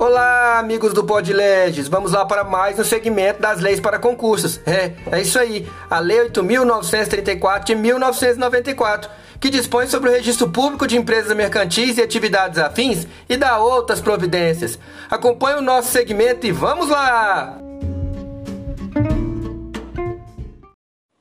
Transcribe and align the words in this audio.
Olá, 0.00 0.58
amigos 0.58 0.94
do 0.94 1.04
Podleges. 1.04 1.86
Vamos 1.86 2.12
lá 2.12 2.24
para 2.24 2.42
mais 2.42 2.78
um 2.78 2.84
segmento 2.84 3.42
das 3.42 3.60
leis 3.60 3.78
para 3.78 3.98
concursos. 3.98 4.58
É, 4.64 4.92
é 5.12 5.20
isso 5.20 5.38
aí. 5.38 5.68
A 5.90 5.98
Lei 5.98 6.26
8.934 6.30 7.64
de 7.64 7.74
1994, 7.74 9.10
que 9.38 9.50
dispõe 9.50 9.86
sobre 9.88 10.08
o 10.08 10.12
registro 10.12 10.48
público 10.48 10.86
de 10.86 10.96
empresas 10.96 11.36
mercantis 11.36 11.98
e 11.98 12.02
atividades 12.02 12.58
afins 12.58 13.06
e 13.28 13.36
dá 13.36 13.58
outras 13.58 14.00
providências. 14.00 14.78
Acompanhe 15.10 15.58
o 15.58 15.62
nosso 15.62 15.92
segmento 15.92 16.46
e 16.46 16.50
vamos 16.50 16.88
lá! 16.88 17.58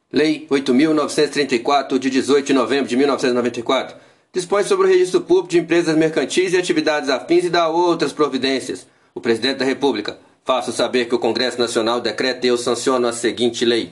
Lei 0.09 0.47
8.934 0.49 1.99
de 1.99 2.09
18 2.09 2.47
de 2.47 2.53
novembro 2.53 2.87
de 2.87 2.95
1994 2.95 4.08
dispõe 4.33 4.63
sobre 4.63 4.85
o 4.85 4.89
registro 4.89 5.21
público 5.21 5.49
de 5.49 5.59
empresas 5.59 5.95
mercantis 5.95 6.53
e 6.53 6.57
atividades 6.57 7.09
afins 7.09 7.45
e 7.45 7.49
dá 7.49 7.67
outras 7.67 8.13
providências. 8.13 8.85
O 9.13 9.21
Presidente 9.21 9.57
da 9.57 9.65
República 9.65 10.19
faço 10.45 10.71
saber 10.71 11.05
que 11.05 11.15
o 11.15 11.19
Congresso 11.19 11.59
Nacional 11.59 11.99
decreta 11.99 12.45
e 12.45 12.49
eu 12.49 12.57
sanciono 12.57 13.07
a 13.07 13.13
seguinte 13.13 13.65
lei. 13.65 13.91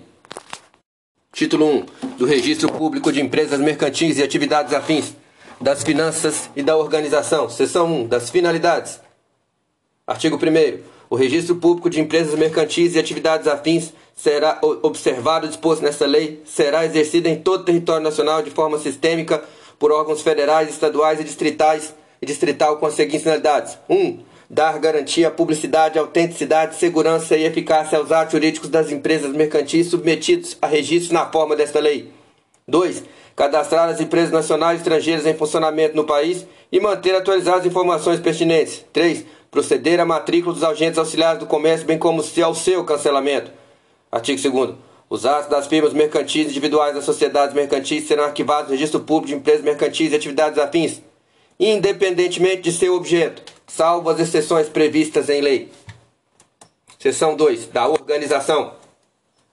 Título 1.33 1.65
1 1.67 1.85
do 2.17 2.25
Registro 2.25 2.71
Público 2.71 3.11
de 3.11 3.21
Empresas 3.21 3.59
Mercantis 3.59 4.17
e 4.17 4.23
Atividades 4.23 4.73
Afins, 4.73 5.15
das 5.59 5.83
Finanças 5.83 6.49
e 6.55 6.61
da 6.61 6.77
Organização. 6.77 7.49
Seção 7.49 8.03
1 8.03 8.07
das 8.07 8.29
Finalidades. 8.29 8.99
Artigo 10.05 10.37
1 10.37 10.79
O 11.09 11.15
registro 11.15 11.55
público 11.55 11.89
de 11.89 11.99
empresas 11.99 12.37
mercantis 12.37 12.95
e 12.95 12.99
atividades 12.99 13.47
afins 13.47 13.93
será 14.15 14.59
observado 14.81 15.47
disposto 15.47 15.83
nesta 15.83 16.05
lei, 16.05 16.41
será 16.45 16.85
exercido 16.85 17.27
em 17.27 17.39
todo 17.39 17.61
o 17.61 17.65
território 17.65 18.03
nacional 18.03 18.41
de 18.41 18.49
forma 18.49 18.79
sistêmica 18.79 19.43
por 19.79 19.91
órgãos 19.91 20.21
federais, 20.21 20.69
estaduais 20.69 21.19
e 21.19 21.23
distritais 21.23 21.93
e 22.21 22.25
distrital 22.25 22.77
com 22.77 22.85
as 22.85 22.93
seguintes 22.93 23.23
finalidades: 23.23 23.77
1. 23.89 23.95
Um, 23.95 24.19
dar 24.49 24.79
garantia 24.79 25.27
à 25.27 25.31
publicidade, 25.31 25.99
autenticidade, 25.99 26.75
segurança 26.75 27.35
e 27.35 27.45
eficácia 27.45 27.97
aos 27.97 28.11
atos 28.11 28.31
jurídicos 28.31 28.69
das 28.69 28.91
empresas 28.91 29.31
mercantis 29.33 29.87
submetidos 29.87 30.57
a 30.61 30.67
registro 30.67 31.13
na 31.13 31.29
forma 31.29 31.55
desta 31.55 31.79
lei. 31.79 32.11
2. 32.67 33.03
Cadastrar 33.35 33.89
as 33.89 34.01
empresas 34.01 34.31
nacionais 34.31 34.79
e 34.79 34.81
estrangeiras 34.81 35.25
em 35.25 35.33
funcionamento 35.33 35.95
no 35.95 36.05
país 36.05 36.45
e 36.71 36.79
manter 36.79 37.15
atualizadas 37.15 37.65
informações 37.65 38.19
pertinentes. 38.19 38.85
3. 38.91 39.25
Proceder 39.51 39.99
à 39.99 40.05
matrícula 40.05 40.53
dos 40.53 40.63
agentes 40.63 40.97
auxiliares 40.97 41.39
do 41.39 41.45
comércio, 41.45 41.85
bem 41.85 41.97
como 41.97 42.23
ao 42.43 42.55
seu 42.55 42.83
cancelamento. 42.83 43.51
Artigo 44.11 44.41
2 44.41 44.86
os 45.09 45.25
atos 45.25 45.49
das 45.49 45.67
firmas 45.67 45.93
mercantis 45.93 46.47
individuais 46.47 46.93
das 46.93 47.05
sociedades 47.05 47.55
mercantis 47.55 48.07
serão 48.07 48.25
arquivados 48.25 48.69
no 48.69 48.75
registro 48.75 48.99
público 48.99 49.27
de 49.27 49.35
empresas 49.35 49.63
mercantis 49.63 50.11
e 50.11 50.15
atividades 50.15 50.59
afins, 50.59 51.01
independentemente 51.59 52.63
de 52.63 52.71
seu 52.71 52.95
objeto, 52.95 53.41
salvo 53.65 54.09
as 54.09 54.19
exceções 54.19 54.67
previstas 54.67 55.29
em 55.29 55.41
lei. 55.41 55.71
Seção 56.99 57.35
2. 57.35 57.67
Da 57.67 57.87
organização. 57.87 58.73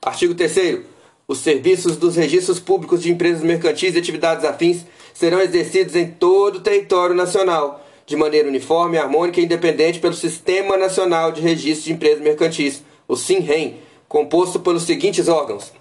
Artigo 0.03 0.35
3 0.35 0.81
Os 1.29 1.39
serviços 1.39 1.97
dos 1.97 2.17
registros 2.17 2.59
públicos 2.59 3.03
de 3.03 3.13
empresas 3.13 3.43
mercantis 3.43 3.95
e 3.95 3.99
atividades 3.99 4.45
afins 4.45 4.85
serão 5.13 5.41
exercidos 5.41 5.95
em 5.95 6.11
todo 6.11 6.57
o 6.57 6.61
território 6.61 7.15
nacional, 7.15 7.85
de 8.05 8.17
maneira 8.17 8.49
uniforme, 8.49 8.99
harmônica 8.99 9.41
e 9.41 9.45
independente 9.45 10.01
pelo 10.01 10.15
Sistema 10.15 10.77
Nacional 10.77 11.31
de 11.31 11.41
Registro 11.41 11.85
de 11.85 11.93
Empresas 11.93 12.21
Mercantis, 12.21 12.83
o 13.07 13.17
SINREM, 13.17 13.77
composto 14.15 14.61
pelos 14.61 14.85
seguintes 14.85 15.27
órgãos: 15.27 15.73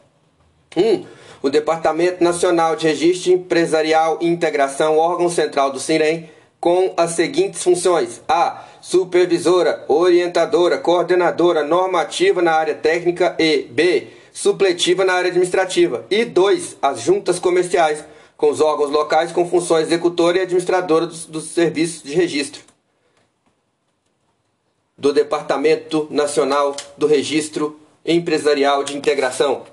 1. 0.75 0.81
Um, 0.81 1.05
o 1.43 1.51
Departamento 1.51 2.23
Nacional 2.23 2.75
de 2.75 2.87
Registro 2.87 3.31
Empresarial 3.31 4.17
e 4.19 4.27
Integração, 4.27 4.97
órgão 4.97 5.29
central 5.29 5.69
do 5.71 5.79
CIREM, 5.79 6.31
com 6.59 6.91
as 6.97 7.11
seguintes 7.11 7.63
funções: 7.63 8.21
a. 8.27 8.65
Supervisora, 8.81 9.85
orientadora, 9.87 10.79
coordenadora 10.79 11.63
normativa 11.63 12.41
na 12.41 12.53
área 12.53 12.73
técnica 12.73 13.35
e 13.37 13.61
b. 13.69 14.07
Supletiva 14.33 15.05
na 15.05 15.13
área 15.13 15.29
administrativa. 15.29 16.03
E 16.09 16.25
2. 16.25 16.77
As 16.81 17.01
juntas 17.01 17.37
comerciais, 17.37 18.03
com 18.35 18.49
os 18.49 18.59
órgãos 18.59 18.89
locais 18.89 19.31
com 19.31 19.47
funções 19.47 19.87
executora 19.87 20.39
e 20.39 20.41
administradora 20.41 21.05
dos, 21.05 21.25
dos 21.27 21.45
serviços 21.45 22.01
de 22.01 22.13
registro. 22.15 22.61
Do 24.97 25.13
Departamento 25.13 26.07
Nacional 26.09 26.75
do 26.97 27.05
Registro 27.05 27.79
Empresarial 28.05 28.83
de 28.83 28.97
Integração. 28.97 29.63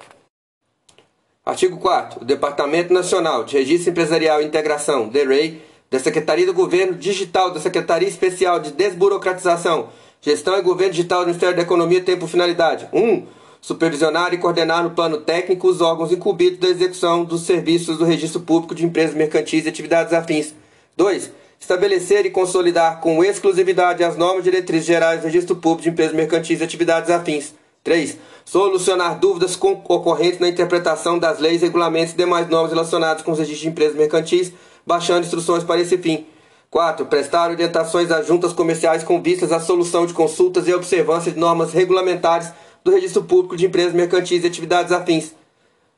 Artigo 1.45 1.79
4 1.79 2.23
O 2.23 2.25
Departamento 2.25 2.95
Nacional 2.95 3.43
de 3.43 3.59
Registro 3.59 3.91
Empresarial 3.91 4.41
e 4.41 4.45
Integração, 4.45 5.09
DEREI, 5.09 5.61
da 5.91 5.99
Secretaria 5.99 6.47
do 6.47 6.55
Governo 6.55 6.95
Digital 6.95 7.51
da 7.51 7.59
Secretaria 7.59 8.07
Especial 8.07 8.61
de 8.61 8.71
Desburocratização, 8.71 9.89
Gestão 10.21 10.57
e 10.57 10.63
Governo 10.63 10.93
Digital 10.93 11.23
do 11.23 11.27
Ministério 11.27 11.57
da 11.57 11.63
Economia 11.63 12.01
tem 12.03 12.17
por 12.17 12.29
finalidade 12.29 12.89
1. 12.93 13.03
Um, 13.03 13.27
supervisionar 13.61 14.33
e 14.33 14.39
coordenar 14.39 14.85
no 14.85 14.91
plano 14.91 15.19
técnico 15.19 15.67
os 15.67 15.81
órgãos 15.81 16.13
incumbidos 16.13 16.61
da 16.61 16.69
execução 16.69 17.25
dos 17.25 17.43
serviços 17.43 17.99
do 17.99 18.05
Registro 18.05 18.43
Público 18.43 18.77
de 18.77 18.85
Empresas 18.85 19.17
Mercantis 19.17 19.67
e 19.67 19.69
Atividades 19.69 20.13
Afins. 20.13 20.55
2. 20.97 21.33
Estabelecer 21.59 22.25
e 22.27 22.31
consolidar 22.31 23.01
com 23.01 23.25
exclusividade 23.25 24.05
as 24.05 24.17
normas 24.17 24.45
diretrizes 24.45 24.87
gerais 24.87 25.21
do 25.21 25.25
Registro 25.25 25.57
Público 25.57 25.83
de 25.83 25.89
Empresas 25.89 26.15
Mercantis 26.15 26.61
e 26.61 26.65
Atividades 26.65 27.11
Afins. 27.11 27.59
3. 27.83 28.19
Solucionar 28.45 29.19
dúvidas 29.19 29.59
ocorrentes 29.61 30.39
na 30.39 30.49
interpretação 30.49 31.19
das 31.19 31.39
leis, 31.39 31.63
regulamentos 31.63 32.13
e 32.13 32.17
demais 32.17 32.49
normas 32.49 32.73
relacionadas 32.73 33.23
com 33.23 33.33
os 33.33 33.39
registros 33.39 33.63
de 33.63 33.69
empresas 33.69 33.97
mercantis, 33.97 34.53
baixando 34.87 35.25
instruções 35.25 35.65
para 35.65 35.81
esse 35.81 35.97
fim. 35.97 36.27
4. 36.71 37.07
Prestar 37.07 37.51
orientações 37.51 38.11
às 38.11 38.27
juntas 38.27 38.53
comerciais 38.53 39.03
com 39.03 39.21
vistas 39.21 39.51
à 39.51 39.59
solução 39.59 40.07
de 40.07 40.13
consultas 40.13 40.69
e 40.69 40.75
observância 40.75 41.33
de 41.33 41.39
normas 41.39 41.73
regulamentares 41.73 42.53
do 42.85 42.91
Registro 42.91 43.23
Público 43.23 43.57
de 43.57 43.67
Empresas 43.67 43.93
Mercantis 43.93 44.45
e 44.45 44.47
Atividades 44.47 44.93
Afins. 44.93 45.33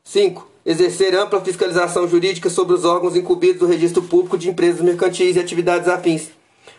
5. 0.05 0.49
Exercer 0.65 1.15
ampla 1.15 1.41
fiscalização 1.41 2.09
jurídica 2.09 2.49
sobre 2.49 2.75
os 2.75 2.85
órgãos 2.85 3.17
incumbidos 3.17 3.59
do 3.59 3.67
Registro 3.67 4.03
Público 4.03 4.39
de 4.39 4.49
Empresas 4.49 4.81
Mercantis 4.81 5.37
e 5.37 5.41
Atividades 5.41 5.89
Afins 5.89 6.31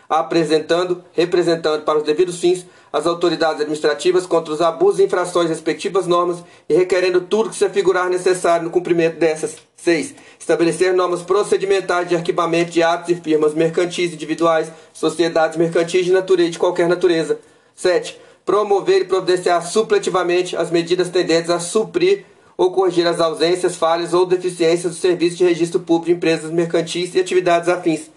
apresentando, 0.08 1.02
representando 1.12 1.82
para 1.82 1.98
os 1.98 2.04
devidos 2.04 2.38
fins 2.38 2.66
as 2.94 3.08
autoridades 3.08 3.60
administrativas 3.60 4.24
contra 4.24 4.54
os 4.54 4.60
abusos 4.60 5.00
e 5.00 5.02
infrações 5.02 5.48
respectivas 5.48 6.06
normas 6.06 6.44
e 6.68 6.74
requerendo 6.74 7.22
tudo 7.22 7.50
que 7.50 7.56
se 7.56 7.64
afigurar 7.64 8.08
necessário 8.08 8.62
no 8.64 8.70
cumprimento 8.70 9.18
dessas. 9.18 9.56
6. 9.74 10.14
Estabelecer 10.38 10.94
normas 10.94 11.20
procedimentais 11.20 12.08
de 12.08 12.14
arquivamento 12.14 12.70
de 12.70 12.84
atos 12.84 13.10
e 13.10 13.16
firmas 13.16 13.52
mercantis 13.52 14.12
individuais, 14.12 14.70
sociedades 14.92 15.58
mercantis 15.58 16.04
de 16.04 16.12
natureza 16.12 16.52
de 16.52 16.58
qualquer 16.60 16.88
natureza. 16.88 17.40
7. 17.74 18.16
Promover 18.46 19.00
e 19.00 19.06
providenciar 19.06 19.66
supletivamente 19.66 20.56
as 20.56 20.70
medidas 20.70 21.08
tendentes 21.08 21.50
a 21.50 21.58
suprir 21.58 22.24
ou 22.56 22.70
corrigir 22.70 23.08
as 23.08 23.18
ausências, 23.18 23.74
falhas 23.74 24.14
ou 24.14 24.24
deficiências 24.24 24.92
do 24.94 25.00
serviço 25.00 25.38
de 25.38 25.44
registro 25.44 25.80
público 25.80 26.06
de 26.06 26.12
empresas 26.12 26.52
mercantis 26.52 27.12
e 27.16 27.18
atividades 27.18 27.68
afins. 27.68 28.08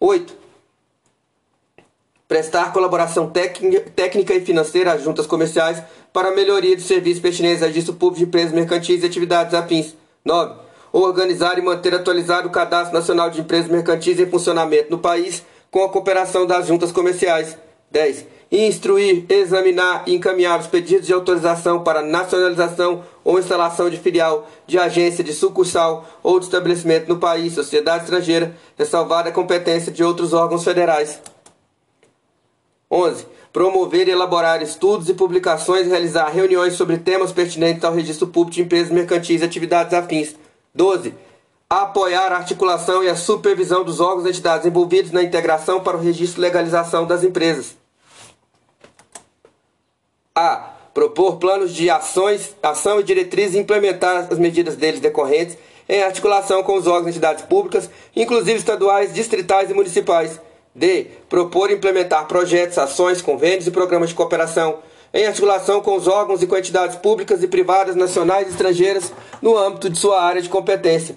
8 0.00 0.47
prestar 2.28 2.74
colaboração 2.74 3.32
técnica 3.96 4.34
e 4.34 4.40
financeira 4.42 4.92
às 4.92 5.02
juntas 5.02 5.26
comerciais 5.26 5.82
para 6.12 6.28
a 6.28 6.34
melhoria 6.34 6.76
de 6.76 6.82
serviços 6.82 7.22
pertinentes 7.22 7.62
a 7.62 7.66
registro 7.66 7.94
público 7.94 8.18
de 8.18 8.24
empresas 8.24 8.52
mercantis 8.52 9.02
e 9.02 9.06
atividades 9.06 9.54
afins. 9.54 9.96
9. 10.22 10.54
Organizar 10.92 11.58
e 11.58 11.62
manter 11.62 11.94
atualizado 11.94 12.48
o 12.48 12.50
Cadastro 12.50 12.94
Nacional 12.94 13.30
de 13.30 13.40
Empresas 13.40 13.70
Mercantis 13.70 14.20
em 14.20 14.26
funcionamento 14.26 14.90
no 14.90 14.98
país 14.98 15.42
com 15.70 15.82
a 15.82 15.88
cooperação 15.88 16.46
das 16.46 16.66
juntas 16.66 16.92
comerciais. 16.92 17.56
10. 17.90 18.26
Instruir, 18.50 19.24
examinar 19.28 20.04
e 20.06 20.14
encaminhar 20.14 20.58
os 20.58 20.66
pedidos 20.66 21.06
de 21.06 21.12
autorização 21.12 21.82
para 21.82 22.02
nacionalização 22.02 23.04
ou 23.22 23.38
instalação 23.38 23.90
de 23.90 23.98
filial, 23.98 24.48
de 24.66 24.78
agência, 24.78 25.22
de 25.22 25.34
sucursal 25.34 26.06
ou 26.22 26.38
de 26.38 26.46
estabelecimento 26.46 27.08
no 27.08 27.18
país, 27.18 27.54
sociedade 27.54 28.04
estrangeira, 28.04 28.54
ressalvada 28.76 29.28
a 29.28 29.32
competência 29.32 29.92
de 29.92 30.02
outros 30.02 30.32
órgãos 30.32 30.64
federais. 30.64 31.20
11. 32.90 33.26
Promover 33.52 34.08
e 34.08 34.10
elaborar 34.10 34.62
estudos 34.62 35.08
e 35.08 35.14
publicações 35.14 35.86
e 35.86 35.90
realizar 35.90 36.28
reuniões 36.28 36.74
sobre 36.74 36.98
temas 36.98 37.32
pertinentes 37.32 37.84
ao 37.84 37.92
registro 37.92 38.26
público 38.26 38.54
de 38.54 38.62
empresas 38.62 38.90
mercantis 38.90 39.40
e 39.40 39.44
atividades 39.44 39.92
afins. 39.92 40.34
12. 40.74 41.14
Apoiar 41.68 42.32
a 42.32 42.36
articulação 42.36 43.04
e 43.04 43.08
a 43.08 43.16
supervisão 43.16 43.84
dos 43.84 44.00
órgãos 44.00 44.26
e 44.26 44.30
entidades 44.30 44.66
envolvidos 44.66 45.12
na 45.12 45.22
integração 45.22 45.80
para 45.80 45.96
o 45.96 46.00
registro 46.00 46.40
e 46.40 46.42
legalização 46.42 47.06
das 47.06 47.22
empresas. 47.22 47.76
A. 50.34 50.74
Propor 50.94 51.36
planos 51.36 51.74
de 51.74 51.90
ações, 51.90 52.56
ação 52.62 53.00
e 53.00 53.04
diretrizes 53.04 53.54
e 53.54 53.58
implementar 53.58 54.28
as 54.30 54.38
medidas 54.38 54.74
deles 54.76 55.00
decorrentes 55.00 55.56
em 55.88 56.02
articulação 56.02 56.62
com 56.62 56.74
os 56.74 56.86
órgãos 56.86 57.06
e 57.06 57.10
entidades 57.10 57.44
públicas, 57.44 57.88
inclusive 58.16 58.58
estaduais, 58.58 59.14
distritais 59.14 59.70
e 59.70 59.74
municipais 59.74 60.40
D. 60.78 61.06
Propor 61.28 61.70
e 61.70 61.74
implementar 61.74 62.26
projetos, 62.26 62.78
ações, 62.78 63.20
convênios 63.20 63.66
e 63.66 63.70
programas 63.70 64.10
de 64.10 64.14
cooperação 64.14 64.78
em 65.12 65.26
articulação 65.26 65.80
com 65.80 65.96
os 65.96 66.06
órgãos 66.06 66.42
e 66.42 66.46
com 66.46 66.56
entidades 66.56 66.96
públicas 66.96 67.42
e 67.42 67.48
privadas 67.48 67.96
nacionais 67.96 68.46
e 68.46 68.50
estrangeiras 68.50 69.12
no 69.40 69.56
âmbito 69.56 69.88
de 69.88 69.98
sua 69.98 70.22
área 70.22 70.42
de 70.42 70.48
competência. 70.48 71.16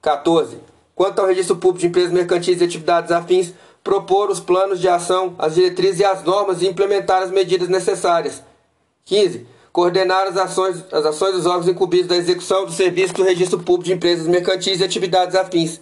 14. 0.00 0.58
Quanto 0.94 1.20
ao 1.20 1.26
registro 1.26 1.56
público 1.56 1.80
de 1.80 1.86
empresas 1.86 2.12
mercantis 2.12 2.60
e 2.60 2.64
atividades 2.64 3.12
afins, 3.12 3.52
propor 3.84 4.30
os 4.30 4.40
planos 4.40 4.80
de 4.80 4.88
ação, 4.88 5.34
as 5.38 5.54
diretrizes 5.54 6.00
e 6.00 6.04
as 6.04 6.24
normas 6.24 6.62
e 6.62 6.66
implementar 6.66 7.22
as 7.22 7.30
medidas 7.30 7.68
necessárias. 7.68 8.42
15. 9.04 9.46
Coordenar 9.72 10.26
as 10.26 10.36
ações, 10.36 10.84
as 10.90 11.04
ações 11.04 11.34
dos 11.34 11.46
órgãos 11.46 11.68
incumbidos 11.68 12.08
da 12.08 12.16
execução 12.16 12.64
do 12.64 12.72
serviço 12.72 13.14
do 13.14 13.22
Registro 13.22 13.58
Público 13.58 13.84
de 13.84 13.92
Empresas 13.92 14.26
Mercantis 14.26 14.80
e 14.80 14.84
atividades 14.84 15.36
afins. 15.36 15.80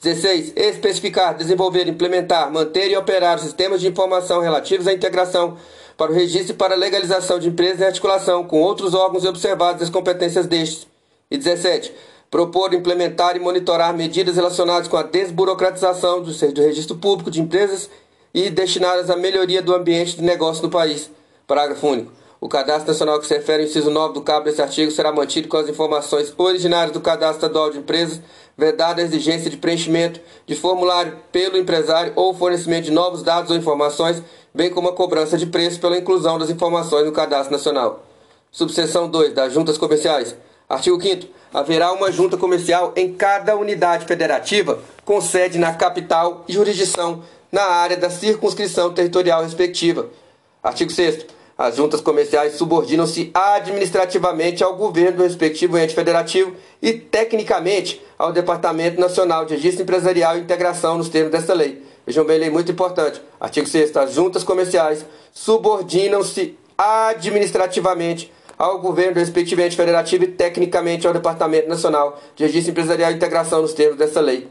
16. 0.00 0.54
Especificar, 0.56 1.36
desenvolver, 1.36 1.86
implementar, 1.86 2.50
manter 2.50 2.90
e 2.90 2.96
operar 2.96 3.36
os 3.36 3.42
sistemas 3.42 3.82
de 3.82 3.88
informação 3.88 4.40
relativos 4.40 4.86
à 4.86 4.94
integração 4.94 5.58
para 5.94 6.10
o 6.10 6.14
registro 6.14 6.54
e 6.54 6.56
para 6.56 6.74
a 6.74 6.78
legalização 6.78 7.38
de 7.38 7.48
empresas 7.48 7.82
em 7.82 7.84
articulação 7.84 8.42
com 8.44 8.62
outros 8.62 8.94
órgãos 8.94 9.24
e 9.24 9.28
observadas 9.28 9.82
as 9.82 9.90
competências 9.90 10.46
destes. 10.46 10.86
E 11.30 11.36
17. 11.36 11.92
Propor, 12.30 12.72
implementar 12.72 13.36
e 13.36 13.40
monitorar 13.40 13.92
medidas 13.92 14.36
relacionadas 14.36 14.88
com 14.88 14.96
a 14.96 15.02
desburocratização 15.02 16.22
do 16.22 16.62
registro 16.62 16.96
público 16.96 17.30
de 17.30 17.42
empresas 17.42 17.90
e 18.32 18.48
destinadas 18.48 19.10
à 19.10 19.16
melhoria 19.16 19.60
do 19.60 19.74
ambiente 19.74 20.16
de 20.16 20.22
negócio 20.22 20.62
no 20.62 20.70
país. 20.70 21.10
Parágrafo 21.46 21.86
único. 21.86 22.20
O 22.40 22.48
cadastro 22.48 22.88
nacional 22.88 23.20
que 23.20 23.26
se 23.26 23.34
refere 23.34 23.64
ao 23.64 23.68
inciso 23.68 23.90
9 23.90 24.14
do 24.14 24.22
cabo 24.22 24.46
desse 24.46 24.62
artigo 24.62 24.90
será 24.90 25.12
mantido 25.12 25.46
com 25.46 25.58
as 25.58 25.68
informações 25.68 26.32
originárias 26.38 26.90
do 26.90 27.00
cadastro 27.00 27.36
estadual 27.36 27.70
de 27.70 27.76
empresas, 27.76 28.18
vedada 28.60 29.00
a 29.00 29.04
exigência 29.04 29.50
de 29.50 29.56
preenchimento 29.56 30.20
de 30.46 30.54
formulário 30.54 31.16
pelo 31.32 31.56
empresário 31.56 32.12
ou 32.14 32.34
fornecimento 32.34 32.84
de 32.84 32.90
novos 32.90 33.22
dados 33.22 33.50
ou 33.50 33.56
informações, 33.56 34.22
bem 34.54 34.70
como 34.70 34.90
a 34.90 34.92
cobrança 34.92 35.38
de 35.38 35.46
preço 35.46 35.80
pela 35.80 35.96
inclusão 35.96 36.38
das 36.38 36.50
informações 36.50 37.06
no 37.06 37.12
cadastro 37.12 37.50
nacional. 37.50 38.04
Subseção 38.52 39.08
2 39.08 39.32
das 39.32 39.52
juntas 39.52 39.78
comerciais. 39.78 40.36
Artigo 40.68 41.00
5 41.00 41.26
Haverá 41.52 41.92
uma 41.92 42.12
junta 42.12 42.36
comercial 42.36 42.92
em 42.94 43.12
cada 43.12 43.56
unidade 43.56 44.04
federativa 44.04 44.78
com 45.04 45.20
sede 45.20 45.58
na 45.58 45.74
capital 45.74 46.44
e 46.46 46.52
jurisdição 46.52 47.24
na 47.50 47.62
área 47.62 47.96
da 47.96 48.08
circunscrição 48.08 48.92
territorial 48.92 49.42
respectiva. 49.42 50.08
Artigo 50.62 50.92
6 50.92 51.26
as 51.60 51.76
juntas 51.76 52.00
comerciais 52.00 52.54
subordinam-se 52.54 53.30
administrativamente 53.34 54.64
ao 54.64 54.76
governo 54.76 55.18
do 55.18 55.24
respectivo 55.24 55.76
ente 55.76 55.94
federativo 55.94 56.56
e 56.80 56.94
tecnicamente 56.94 58.00
ao 58.18 58.32
Departamento 58.32 58.98
Nacional 58.98 59.44
de 59.44 59.56
Registro 59.56 59.82
Empresarial 59.82 60.38
e 60.38 60.40
Integração 60.40 60.96
nos 60.96 61.10
termos 61.10 61.30
desta 61.30 61.52
lei. 61.52 61.82
Vejam 62.06 62.24
bem, 62.24 62.38
lei 62.38 62.48
muito 62.48 62.72
importante. 62.72 63.20
Artigo 63.38 63.66
6 63.66 63.94
As 63.94 64.14
juntas 64.14 64.42
comerciais 64.42 65.04
subordinam-se 65.34 66.56
administrativamente 66.78 68.32
ao 68.56 68.78
governo 68.78 69.12
do 69.12 69.20
respectivo 69.20 69.60
ente 69.60 69.76
federativo 69.76 70.24
e 70.24 70.28
tecnicamente 70.28 71.06
ao 71.06 71.12
Departamento 71.12 71.68
Nacional 71.68 72.18
de 72.34 72.44
Registro 72.44 72.70
Empresarial 72.70 73.10
e 73.10 73.16
Integração 73.16 73.60
nos 73.60 73.74
termos 73.74 73.98
desta 73.98 74.22
lei. 74.22 74.48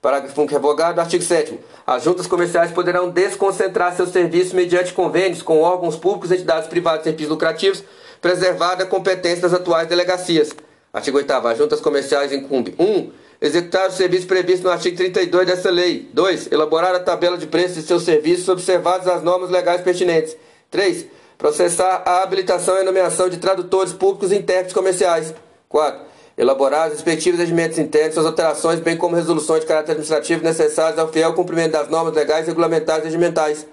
Parágrafo 0.00 0.40
1 0.40 0.46
revogado. 0.46 1.00
Artigo 1.00 1.22
7 1.22 1.58
As 1.86 2.02
juntas 2.02 2.26
comerciais 2.26 2.72
poderão 2.72 3.10
desconcentrar 3.10 3.94
seus 3.94 4.10
serviços 4.10 4.52
mediante 4.52 4.92
convênios 4.92 5.42
com 5.42 5.60
órgãos 5.60 5.96
públicos, 5.96 6.32
entidades 6.32 6.68
privadas 6.68 7.04
sem 7.04 7.16
fins 7.16 7.28
lucrativos, 7.28 7.84
preservada 8.20 8.84
a 8.84 8.86
competência 8.86 9.42
das 9.42 9.54
atuais 9.54 9.88
delegacias. 9.88 10.50
Artigo 10.92 11.18
8 11.18 11.30
As 11.32 11.58
juntas 11.58 11.80
comerciais 11.80 12.32
incumbem 12.32 12.74
1. 12.78 13.10
Executar 13.42 13.88
os 13.88 13.94
serviços 13.94 14.26
previstos 14.26 14.64
no 14.64 14.70
artigo 14.70 14.96
32 14.96 15.46
dessa 15.46 15.70
lei. 15.70 16.08
2. 16.12 16.52
Elaborar 16.52 16.94
a 16.94 17.00
tabela 17.00 17.38
de 17.38 17.46
preços 17.46 17.76
de 17.76 17.82
seus 17.82 18.02
serviços 18.02 18.48
observadas 18.48 19.06
as 19.06 19.22
normas 19.22 19.50
legais 19.50 19.80
pertinentes. 19.80 20.36
3. 20.70 21.06
Processar 21.38 22.02
a 22.04 22.22
habilitação 22.22 22.78
e 22.78 22.84
nomeação 22.84 23.30
de 23.30 23.38
tradutores 23.38 23.94
públicos 23.94 24.30
e 24.30 24.36
intérpretes 24.36 24.74
comerciais. 24.74 25.34
4 25.68 26.09
elaborar 26.40 26.88
os 26.88 26.94
respectivos 26.94 27.38
regimentos 27.38 27.76
internos, 27.76 28.14
suas 28.14 28.24
alterações, 28.24 28.80
bem 28.80 28.96
como 28.96 29.14
resoluções 29.14 29.60
de 29.60 29.66
caráter 29.66 29.92
administrativo 29.92 30.42
necessárias 30.42 30.98
ao 30.98 31.12
fiel 31.12 31.34
cumprimento 31.34 31.72
das 31.72 31.90
normas 31.90 32.14
legais, 32.14 32.46
regulamentares 32.46 33.04
e 33.04 33.08
regimentais. 33.08 33.66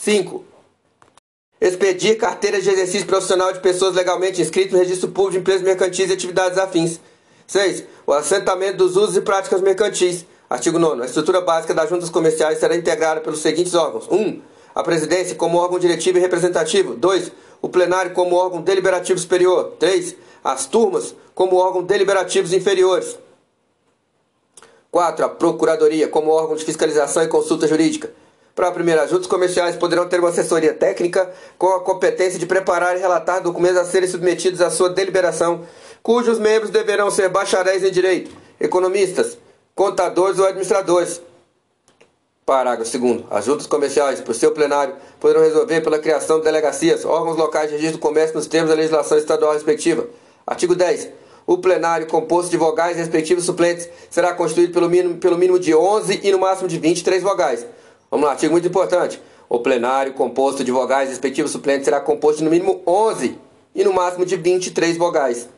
5. 0.00 0.42
Expedir 1.60 2.16
carteiras 2.16 2.64
de 2.64 2.70
exercício 2.70 3.06
profissional 3.06 3.52
de 3.52 3.60
pessoas 3.60 3.94
legalmente 3.94 4.40
inscritas 4.40 4.72
no 4.72 4.78
Registro 4.78 5.10
Público 5.10 5.32
de 5.32 5.38
Empresas 5.40 5.60
Mercantis 5.60 6.08
e 6.08 6.12
Atividades 6.14 6.56
Afins. 6.56 6.98
6. 7.46 7.84
O 8.06 8.14
assentamento 8.14 8.78
dos 8.78 8.96
usos 8.96 9.14
e 9.18 9.20
práticas 9.20 9.60
mercantis. 9.60 10.24
Artigo 10.48 10.78
9. 10.78 11.02
A 11.02 11.04
estrutura 11.04 11.42
básica 11.42 11.74
das 11.74 11.90
juntas 11.90 12.08
comerciais 12.08 12.56
será 12.56 12.74
integrada 12.74 13.20
pelos 13.20 13.40
seguintes 13.40 13.74
órgãos: 13.74 14.08
1. 14.10 14.40
A 14.74 14.82
presidência 14.82 15.34
como 15.34 15.58
órgão 15.58 15.78
diretivo 15.78 16.16
e 16.16 16.22
representativo. 16.22 16.94
2. 16.94 17.32
O 17.60 17.68
plenário 17.68 18.12
como 18.12 18.34
órgão 18.34 18.62
deliberativo 18.62 19.18
superior. 19.18 19.74
3 19.78 20.16
as 20.42 20.66
turmas 20.66 21.14
como 21.34 21.56
órgão 21.56 21.82
deliberativos 21.82 22.52
inferiores. 22.52 23.18
4. 24.90 25.24
A 25.24 25.28
Procuradoria 25.28 26.08
como 26.08 26.30
órgão 26.30 26.56
de 26.56 26.64
fiscalização 26.64 27.22
e 27.22 27.28
consulta 27.28 27.68
jurídica. 27.68 28.10
Para 28.54 28.68
a 28.68 28.72
primeira, 28.72 29.02
as 29.02 29.10
juntas 29.10 29.28
comerciais 29.28 29.76
poderão 29.76 30.08
ter 30.08 30.18
uma 30.18 30.30
assessoria 30.30 30.74
técnica 30.74 31.32
com 31.56 31.68
a 31.68 31.80
competência 31.80 32.38
de 32.40 32.46
preparar 32.46 32.96
e 32.96 33.00
relatar 33.00 33.40
documentos 33.40 33.78
a 33.78 33.84
serem 33.84 34.08
submetidos 34.08 34.60
à 34.60 34.68
sua 34.68 34.90
deliberação, 34.90 35.64
cujos 36.02 36.40
membros 36.40 36.70
deverão 36.70 37.08
ser 37.08 37.28
bacharéis 37.28 37.84
em 37.84 37.90
direito, 37.92 38.32
economistas, 38.58 39.38
contadores 39.76 40.40
ou 40.40 40.46
administradores. 40.46 41.22
Parágrafo 42.44 42.98
2. 42.98 43.24
As 43.30 43.44
juntas 43.44 43.66
comerciais, 43.68 44.20
por 44.20 44.34
seu 44.34 44.50
plenário, 44.50 44.96
poderão 45.20 45.42
resolver 45.42 45.80
pela 45.82 46.00
criação 46.00 46.38
de 46.38 46.44
delegacias, 46.44 47.04
órgãos 47.04 47.36
locais 47.36 47.68
de 47.68 47.76
registro 47.76 48.00
do 48.00 48.02
comércio 48.02 48.34
nos 48.34 48.48
termos 48.48 48.70
da 48.70 48.76
legislação 48.76 49.18
estadual 49.18 49.52
respectiva 49.52 50.06
Artigo 50.48 50.74
10. 50.74 51.10
O 51.46 51.58
plenário 51.58 52.06
composto 52.06 52.50
de 52.50 52.56
vogais 52.56 52.96
e 52.96 53.00
respectivos 53.00 53.44
suplentes 53.44 53.86
será 54.08 54.32
constituído 54.32 54.72
pelo 54.72 54.88
mínimo, 54.88 55.18
pelo 55.18 55.36
mínimo 55.36 55.58
de 55.58 55.74
11 55.74 56.20
e 56.22 56.32
no 56.32 56.38
máximo 56.38 56.66
de 56.66 56.78
23 56.78 57.22
vogais. 57.22 57.66
Vamos 58.10 58.24
lá, 58.24 58.32
artigo 58.32 58.52
muito 58.52 58.66
importante. 58.66 59.20
O 59.46 59.58
plenário 59.58 60.14
composto 60.14 60.64
de 60.64 60.70
vogais 60.70 61.08
e 61.08 61.10
respectivos 61.10 61.52
suplentes 61.52 61.84
será 61.84 62.00
composto 62.00 62.38
de 62.38 62.44
no 62.44 62.50
mínimo 62.50 62.80
11 62.86 63.38
e 63.74 63.84
no 63.84 63.92
máximo 63.92 64.24
de 64.24 64.36
23 64.36 64.96
vogais. 64.96 65.48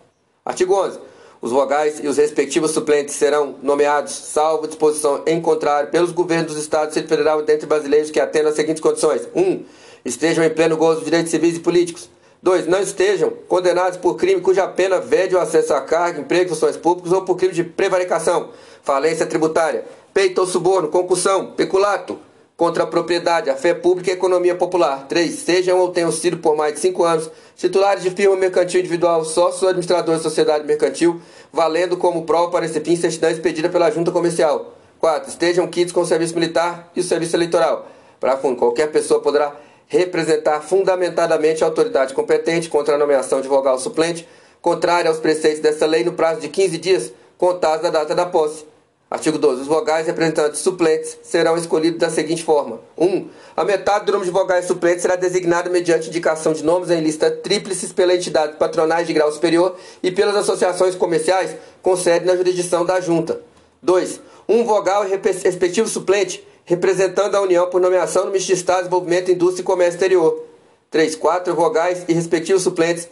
Artigo 0.44 0.74
11. 0.74 0.98
Os 1.40 1.52
vogais 1.52 2.00
e 2.02 2.08
os 2.08 2.16
respectivos 2.16 2.72
suplentes 2.72 3.14
serão 3.14 3.54
nomeados, 3.62 4.12
salvo 4.12 4.66
disposição 4.66 5.22
em 5.24 5.40
contrário, 5.40 5.90
pelos 5.90 6.10
governos 6.10 6.52
dos 6.52 6.60
Estados 6.60 6.96
e 6.96 7.02
Federal 7.02 7.42
dentre 7.42 7.66
brasileiros 7.66 8.10
que 8.10 8.18
atendam 8.18 8.50
às 8.50 8.56
seguintes 8.56 8.82
condições: 8.82 9.28
1. 9.34 9.40
Um, 9.40 9.64
estejam 10.04 10.42
em 10.42 10.50
pleno 10.50 10.76
gozo 10.76 10.98
de 10.98 11.04
direitos 11.04 11.30
civis 11.30 11.56
e 11.56 11.60
políticos. 11.60 12.10
2. 12.42 12.66
Não 12.66 12.80
estejam 12.80 13.30
condenados 13.48 13.98
por 13.98 14.16
crime 14.16 14.40
cuja 14.40 14.66
pena 14.66 14.98
vede 14.98 15.34
o 15.34 15.38
acesso 15.38 15.74
à 15.74 15.80
carga, 15.80 16.20
emprego, 16.20 16.50
funções 16.50 16.76
públicas 16.76 17.12
ou 17.12 17.22
por 17.22 17.36
crime 17.36 17.52
de 17.52 17.64
prevaricação, 17.64 18.50
falência 18.82 19.26
tributária, 19.26 19.84
peito 20.14 20.40
ou 20.40 20.46
suborno, 20.46 20.88
concussão, 20.88 21.52
peculato 21.52 22.18
contra 22.56 22.84
a 22.84 22.86
propriedade, 22.86 23.48
a 23.48 23.56
fé 23.56 23.72
pública 23.72 24.10
e 24.10 24.12
a 24.12 24.16
economia 24.16 24.54
popular. 24.54 25.06
3. 25.08 25.34
Sejam 25.34 25.78
ou 25.78 25.88
tenham 25.88 26.12
sido 26.12 26.38
por 26.38 26.54
mais 26.54 26.74
de 26.74 26.80
5 26.80 27.04
anos 27.04 27.30
titulares 27.56 28.02
de 28.02 28.10
firma 28.10 28.36
mercantil 28.36 28.80
individual, 28.80 29.24
sócios 29.24 29.62
ou 29.62 29.68
administradores 29.70 30.20
de 30.20 30.28
sociedade 30.28 30.66
mercantil, 30.66 31.20
valendo 31.50 31.96
como 31.96 32.24
prova 32.24 32.50
para 32.50 32.66
esse 32.66 32.80
fim 32.80 32.96
certidão 32.96 33.30
expedida 33.30 33.70
pela 33.70 33.90
junta 33.90 34.10
comercial. 34.10 34.74
4. 34.98 35.30
Estejam 35.30 35.66
quites 35.68 35.92
com 35.92 36.02
o 36.02 36.06
serviço 36.06 36.34
militar 36.34 36.90
e 36.94 37.00
o 37.00 37.02
serviço 37.02 37.34
eleitoral. 37.34 37.88
Para 38.18 38.36
fundo, 38.36 38.56
qualquer 38.56 38.92
pessoa 38.92 39.20
poderá 39.20 39.56
representar 39.90 40.60
fundamentadamente 40.60 41.64
a 41.64 41.66
autoridade 41.66 42.14
competente 42.14 42.68
contra 42.68 42.94
a 42.94 42.98
nomeação 42.98 43.40
de 43.40 43.48
vogal 43.48 43.76
suplente, 43.76 44.26
contrária 44.62 45.10
aos 45.10 45.18
preceitos 45.18 45.60
desta 45.60 45.84
lei, 45.84 46.04
no 46.04 46.12
prazo 46.12 46.40
de 46.40 46.48
15 46.48 46.78
dias, 46.78 47.12
contados 47.36 47.82
da 47.82 47.90
data 47.90 48.14
da 48.14 48.24
posse. 48.24 48.64
Artigo 49.10 49.36
12. 49.36 49.62
Os 49.62 49.66
vogais 49.66 50.06
representantes 50.06 50.60
suplentes 50.60 51.18
serão 51.24 51.56
escolhidos 51.56 51.98
da 51.98 52.08
seguinte 52.08 52.44
forma: 52.44 52.78
1. 52.96 53.04
Um, 53.04 53.28
a 53.56 53.64
metade 53.64 54.04
do 54.04 54.12
número 54.12 54.30
de 54.30 54.38
vogais 54.38 54.66
suplentes 54.66 55.02
será 55.02 55.16
designada 55.16 55.68
mediante 55.68 56.08
indicação 56.08 56.52
de 56.52 56.62
nomes 56.62 56.90
em 56.90 57.00
lista 57.00 57.28
tríplices 57.28 57.92
pela 57.92 58.14
entidade 58.14 58.56
patronais 58.56 59.08
de 59.08 59.12
grau 59.12 59.32
superior 59.32 59.76
e 60.00 60.12
pelas 60.12 60.36
associações 60.36 60.94
comerciais 60.94 61.56
com 61.82 61.96
sede 61.96 62.24
na 62.24 62.36
jurisdição 62.36 62.86
da 62.86 63.00
Junta. 63.00 63.40
2. 63.82 64.20
Um 64.48 64.62
vogal 64.62 65.04
respectivo 65.04 65.88
suplente 65.88 66.46
representando 66.70 67.34
a 67.34 67.40
União 67.40 67.68
por 67.68 67.80
nomeação 67.80 68.26
no 68.26 68.30
Ministério 68.30 68.54
de 68.54 68.60
Estado, 68.60 68.78
Desenvolvimento, 68.82 69.28
Indústria 69.28 69.62
e 69.62 69.64
Comércio 69.64 69.96
Exterior. 69.96 70.44
3. 70.88 71.16
Quatro 71.16 71.52
vogais 71.52 72.04
e 72.06 72.12
respectivos 72.12 72.62
suplentes, 72.62 73.08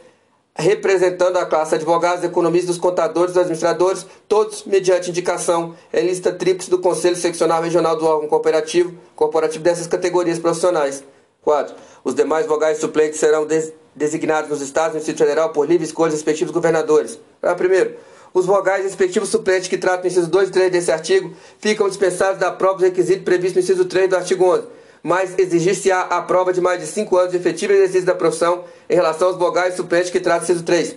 representando 0.55 1.39
a 1.39 1.45
classe 1.45 1.75
advogados, 1.75 2.23
economistas, 2.23 2.79
contadores, 2.79 3.37
administradores, 3.37 4.07
todos 4.29 4.63
mediante 4.63 5.11
indicação 5.11 5.75
em 5.93 6.07
lista 6.07 6.31
tríplice 6.31 6.71
do 6.71 6.79
Conselho 6.79 7.17
Seccional 7.17 7.61
Regional 7.61 7.97
do 7.97 8.07
órgão 8.07 8.29
cooperativo, 8.29 8.95
corporativo 9.17 9.65
dessas 9.65 9.89
categorias 9.89 10.39
profissionais. 10.39 11.03
4. 11.43 11.75
Os 12.05 12.15
demais 12.15 12.47
vogais 12.47 12.79
suplentes 12.79 13.19
serão 13.19 13.45
designados 13.93 14.51
nos 14.51 14.61
Estados 14.61 14.91
e 14.91 14.95
no 14.95 14.99
Distrito 15.01 15.19
Federal 15.19 15.51
por 15.51 15.69
livre 15.69 15.85
escolha 15.85 16.11
dos 16.11 16.21
respectivos 16.21 16.55
governadores. 16.55 17.19
Primeiro, 17.57 17.97
os 18.33 18.47
vogais 18.47 18.85
respectivos 18.85 19.29
suplentes 19.29 19.69
que 19.69 19.79
tratam 19.79 20.03
do 20.03 20.07
inciso 20.09 20.29
2 20.29 20.49
e 20.49 20.53
3 20.53 20.73
desse 20.73 20.93
artigo 20.93 21.33
ficam 21.59 21.89
dispensados 21.89 22.39
da 22.39 22.51
prova 22.51 22.75
dos 22.75 22.85
requisitos 22.85 23.25
previstos 23.25 23.55
no 23.55 23.61
inciso 23.61 23.85
3 23.85 24.11
do 24.11 24.17
artigo 24.17 24.45
11, 24.45 24.67
mas 25.03 25.39
exigir-se-á 25.39 26.03
a 26.03 26.23
prova 26.23 26.53
de 26.53 26.61
mais 26.61 26.81
de 26.81 26.87
5 26.87 27.17
anos 27.17 27.31
de 27.31 27.39
efetivo 27.39 27.73
exercício 27.73 28.07
da 28.07 28.15
profissão 28.15 28.65
em 28.89 28.95
relação 28.95 29.29
aos 29.29 29.37
vogais 29.37 29.75
suplentes 29.75 30.11
que 30.11 30.21
tratam 30.21 30.47
do 30.47 30.51
inciso 30.51 30.65
3. 30.65 30.97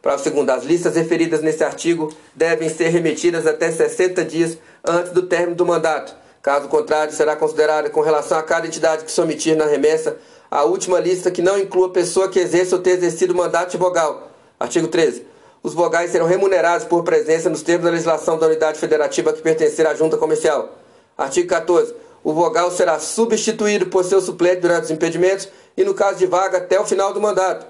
Parágrafo 0.00 0.24
segundo, 0.24 0.50
as 0.50 0.64
listas 0.64 0.96
referidas 0.96 1.42
nesse 1.42 1.62
artigo 1.62 2.12
devem 2.34 2.68
ser 2.68 2.88
remetidas 2.88 3.46
até 3.46 3.70
60 3.70 4.24
dias 4.24 4.58
antes 4.84 5.12
do 5.12 5.22
término 5.22 5.54
do 5.54 5.64
mandato, 5.64 6.16
Caso 6.42 6.66
contrário, 6.66 7.14
será 7.14 7.36
considerada 7.36 7.88
com 7.88 8.00
relação 8.00 8.36
a 8.36 8.42
cada 8.42 8.66
entidade 8.66 9.04
que 9.04 9.12
se 9.12 9.20
omitir 9.20 9.56
na 9.56 9.64
remessa 9.64 10.16
a 10.50 10.64
última 10.64 10.98
lista 10.98 11.30
que 11.30 11.40
não 11.40 11.56
inclua 11.56 11.92
pessoa 11.92 12.28
que 12.28 12.40
exerça 12.40 12.74
ou 12.74 12.82
tenha 12.82 12.96
exercido 12.96 13.32
mandato 13.32 13.70
de 13.70 13.76
vogal. 13.76 14.32
Artigo 14.58 14.88
13. 14.88 15.24
Os 15.62 15.74
vogais 15.74 16.10
serão 16.10 16.26
remunerados 16.26 16.86
por 16.86 17.04
presença 17.04 17.48
nos 17.48 17.62
termos 17.62 17.84
da 17.84 17.90
legislação 17.90 18.36
da 18.38 18.46
unidade 18.46 18.78
federativa 18.78 19.32
que 19.32 19.40
pertencer 19.40 19.86
à 19.86 19.94
junta 19.94 20.16
comercial. 20.16 20.76
Artigo 21.16 21.48
14. 21.48 21.94
O 22.24 22.32
vogal 22.32 22.70
será 22.70 22.98
substituído 22.98 23.86
por 23.86 24.04
seu 24.04 24.20
suplente 24.20 24.60
durante 24.60 24.84
os 24.84 24.90
impedimentos 24.90 25.48
e, 25.76 25.84
no 25.84 25.94
caso 25.94 26.18
de 26.18 26.26
vaga, 26.26 26.58
até 26.58 26.80
o 26.80 26.84
final 26.84 27.12
do 27.12 27.20
mandato. 27.20 27.66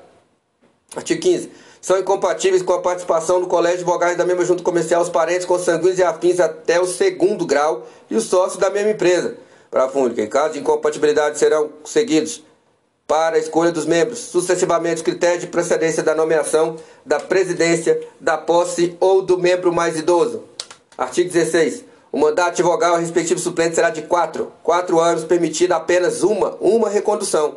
Artigo 0.97 1.21
15. 1.21 1.51
São 1.81 1.99
incompatíveis 1.99 2.63
com 2.63 2.73
a 2.73 2.81
participação 2.81 3.41
no 3.41 3.47
colégio 3.47 3.79
de 3.79 3.85
vogais 3.85 4.17
da 4.17 4.25
mesma 4.25 4.45
junta 4.45 4.63
comercial 4.63 5.03
os 5.03 5.09
parentes 5.09 5.45
consanguíneos 5.45 5.99
e 5.99 6.03
afins 6.03 6.39
até 6.39 6.81
o 6.81 6.87
segundo 6.87 7.45
grau 7.45 7.87
e 8.09 8.15
os 8.15 8.25
sócios 8.25 8.59
da 8.59 8.71
mesma 8.71 8.91
empresa. 8.91 9.37
Parágrafo 9.71 9.99
único. 9.99 10.21
Em 10.21 10.29
caso 10.29 10.55
de 10.55 10.61
incompatibilidade, 10.61 11.39
serão 11.39 11.71
seguidos 11.85 12.43
para 13.13 13.37
a 13.37 13.39
escolha 13.39 13.71
dos 13.71 13.85
membros, 13.85 14.21
sucessivamente 14.21 14.95
os 14.95 15.03
critérios 15.03 15.43
de 15.43 15.47
procedência 15.49 16.03
da 16.03 16.15
nomeação, 16.15 16.77
da 17.05 17.21
presidência, 17.21 18.01
da 18.19 18.39
posse 18.39 18.97
ou 18.99 19.21
do 19.21 19.37
membro 19.37 19.71
mais 19.71 19.99
idoso. 19.99 20.45
Artigo 20.97 21.31
16. 21.31 21.85
O 22.11 22.19
mandato 22.19 22.57
de 22.57 22.63
vogal 22.63 22.97
respectivo 22.97 23.39
suplente 23.39 23.75
será 23.75 23.91
de 23.91 24.01
4, 24.01 24.51
4 24.63 24.99
anos, 24.99 25.25
permitida 25.25 25.77
apenas 25.77 26.23
uma, 26.23 26.57
uma 26.59 26.89
recondução. 26.89 27.57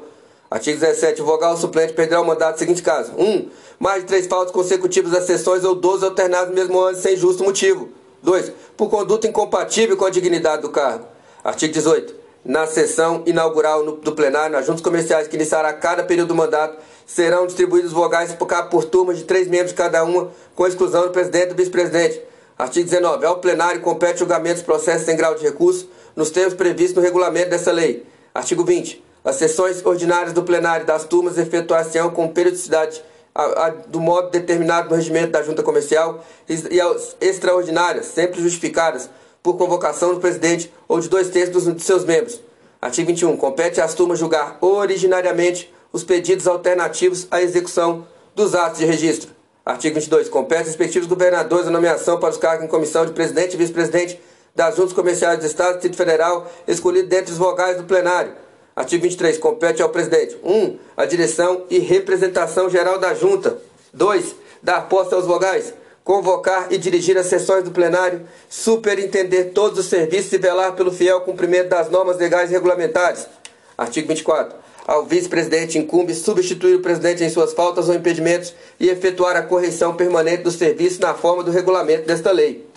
Artigo 0.51 0.77
17. 0.77 1.21
O 1.21 1.25
vogal 1.25 1.55
suplente 1.55 1.93
perderá 1.93 2.19
o 2.19 2.27
mandato 2.27 2.55
no 2.55 2.59
seguinte 2.59 2.83
caso: 2.83 3.13
1. 3.17 3.23
Um, 3.23 3.49
mais 3.79 4.01
de 4.01 4.07
três 4.07 4.27
faltas 4.27 4.51
consecutivas 4.51 5.13
das 5.13 5.23
sessões 5.23 5.63
ou 5.63 5.73
12 5.73 6.03
alternados 6.03 6.49
no 6.49 6.55
mesmo 6.55 6.77
ano 6.81 6.97
sem 6.97 7.15
justo 7.15 7.45
motivo. 7.45 7.87
2. 8.21 8.51
Por 8.75 8.89
conduta 8.89 9.25
incompatível 9.25 9.95
com 9.95 10.03
a 10.03 10.09
dignidade 10.09 10.63
do 10.63 10.69
cargo. 10.69 11.05
Artigo 11.41 11.71
18. 11.71 12.24
Na 12.45 12.67
sessão 12.67 13.23
inaugural 13.25 13.83
do 13.83 14.11
plenário, 14.11 14.55
nas 14.55 14.67
juntas 14.67 14.83
comerciais 14.83 15.27
que 15.27 15.35
iniciará 15.35 15.73
cada 15.73 16.03
período 16.03 16.27
do 16.27 16.35
mandato, 16.35 16.77
serão 17.03 17.47
distribuídos 17.47 17.91
vogais 17.91 18.33
por, 18.33 18.47
por 18.69 18.85
turmas 18.85 19.17
de 19.17 19.23
três 19.23 19.47
membros 19.47 19.73
cada 19.73 20.03
uma, 20.03 20.29
com 20.55 20.67
exclusão 20.67 21.05
do 21.05 21.09
presidente 21.09 21.45
e 21.45 21.49
do 21.49 21.55
vice-presidente. 21.55 22.21
Artigo 22.55 22.85
19. 22.87 23.25
Ao 23.25 23.39
plenário 23.39 23.81
compete 23.81 24.19
julgamento 24.19 24.57
dos 24.57 24.63
processos 24.63 25.07
sem 25.07 25.17
grau 25.17 25.33
de 25.33 25.41
recurso, 25.41 25.89
nos 26.15 26.29
termos 26.29 26.53
previstos 26.53 26.97
no 26.97 27.01
regulamento 27.01 27.49
dessa 27.49 27.71
lei. 27.71 28.05
Artigo 28.31 28.63
20. 28.63 29.03
As 29.23 29.37
sessões 29.37 29.83
ordinárias 29.83 30.31
do 30.31 30.43
plenário 30.43 30.85
das 30.85 31.03
turmas 31.03 31.39
efetuar-se-ão 31.39 32.11
com 32.11 32.27
periodicidade 32.27 33.03
a, 33.33 33.65
a, 33.65 33.69
do 33.69 33.99
modo 33.99 34.29
determinado 34.29 34.89
no 34.89 34.95
regimento 34.95 35.31
da 35.31 35.41
junta 35.41 35.63
comercial 35.63 36.23
e, 36.47 36.75
e 36.75 36.79
as 36.79 37.17
extraordinárias, 37.19 38.05
sempre 38.05 38.39
justificadas 38.39 39.09
por 39.45 39.57
convocação 39.57 40.11
do 40.11 40.19
presidente 40.19 40.73
ou 40.87 40.99
de 40.99 41.07
dois 41.07 41.29
terços 41.29 41.71
de 41.71 41.83
seus 41.83 42.03
membros. 42.03 42.41
Artigo 42.81 43.09
21. 43.09 43.37
Compete 43.37 43.79
às 43.79 43.93
turmas 43.93 44.17
julgar 44.17 44.57
originariamente 44.59 45.71
os 45.93 46.03
pedidos 46.03 46.47
alternativos 46.47 47.27
à 47.29 47.43
execução 47.43 48.07
dos 48.33 48.55
atos 48.55 48.79
de 48.79 48.85
registro. 48.85 49.29
Artigo 49.63 49.93
22. 49.93 50.29
Compete 50.29 50.61
aos 50.61 50.67
respectivos 50.69 51.07
governadores 51.07 51.67
a 51.67 51.69
nomeação 51.69 52.19
para 52.19 52.31
os 52.31 52.37
cargos 52.37 52.65
em 52.65 52.67
comissão 52.67 53.05
de 53.05 53.11
presidente 53.11 53.53
e 53.53 53.57
vice-presidente 53.57 54.19
das 54.55 54.77
juntas 54.77 54.93
comerciais 54.93 55.37
do 55.37 55.45
Estado 55.45 55.69
e 55.69 55.73
Distrito 55.73 55.97
Federal, 55.97 56.51
escolhido 56.67 57.07
dentre 57.07 57.31
os 57.31 57.37
vogais 57.37 57.77
do 57.77 57.83
plenário. 57.83 58.33
Artigo 58.75 59.03
23. 59.03 59.37
Compete 59.37 59.83
ao 59.83 59.89
presidente 59.89 60.35
1. 60.43 60.51
Um, 60.51 60.79
a 60.97 61.05
direção 61.05 61.65
e 61.69 61.77
representação 61.77 62.67
geral 62.67 62.97
da 62.97 63.13
junta. 63.13 63.59
2. 63.93 64.35
Dar 64.63 64.89
posse 64.89 65.13
aos 65.13 65.27
vogais. 65.27 65.71
Convocar 66.05 66.67
e 66.69 66.77
dirigir 66.77 67.17
as 67.17 67.25
sessões 67.25 67.63
do 67.63 67.71
plenário, 67.71 68.27
superintender 68.47 69.53
todos 69.53 69.79
os 69.79 69.87
serviços 69.87 70.31
e 70.31 70.37
velar 70.37 70.73
pelo 70.73 70.91
fiel 70.91 71.21
cumprimento 71.21 71.69
das 71.69 71.89
normas 71.89 72.17
legais 72.17 72.51
e 72.51 72.53
regulamentares. 72.53 73.27
Artigo 73.75 74.09
24. 74.09 74.55
Ao 74.85 75.03
vice-presidente 75.03 75.79
incumbe 75.79 76.13
substituir 76.13 76.75
o 76.75 76.81
presidente 76.81 77.23
em 77.23 77.29
suas 77.31 77.53
faltas 77.53 77.89
ou 77.89 77.95
impedimentos 77.95 78.53
e 78.79 78.87
efetuar 78.87 79.35
a 79.35 79.41
correção 79.41 79.95
permanente 79.95 80.43
do 80.43 80.51
serviço 80.51 81.01
na 81.01 81.15
forma 81.15 81.43
do 81.43 81.49
regulamento 81.49 82.05
desta 82.05 82.31
lei. 82.31 82.67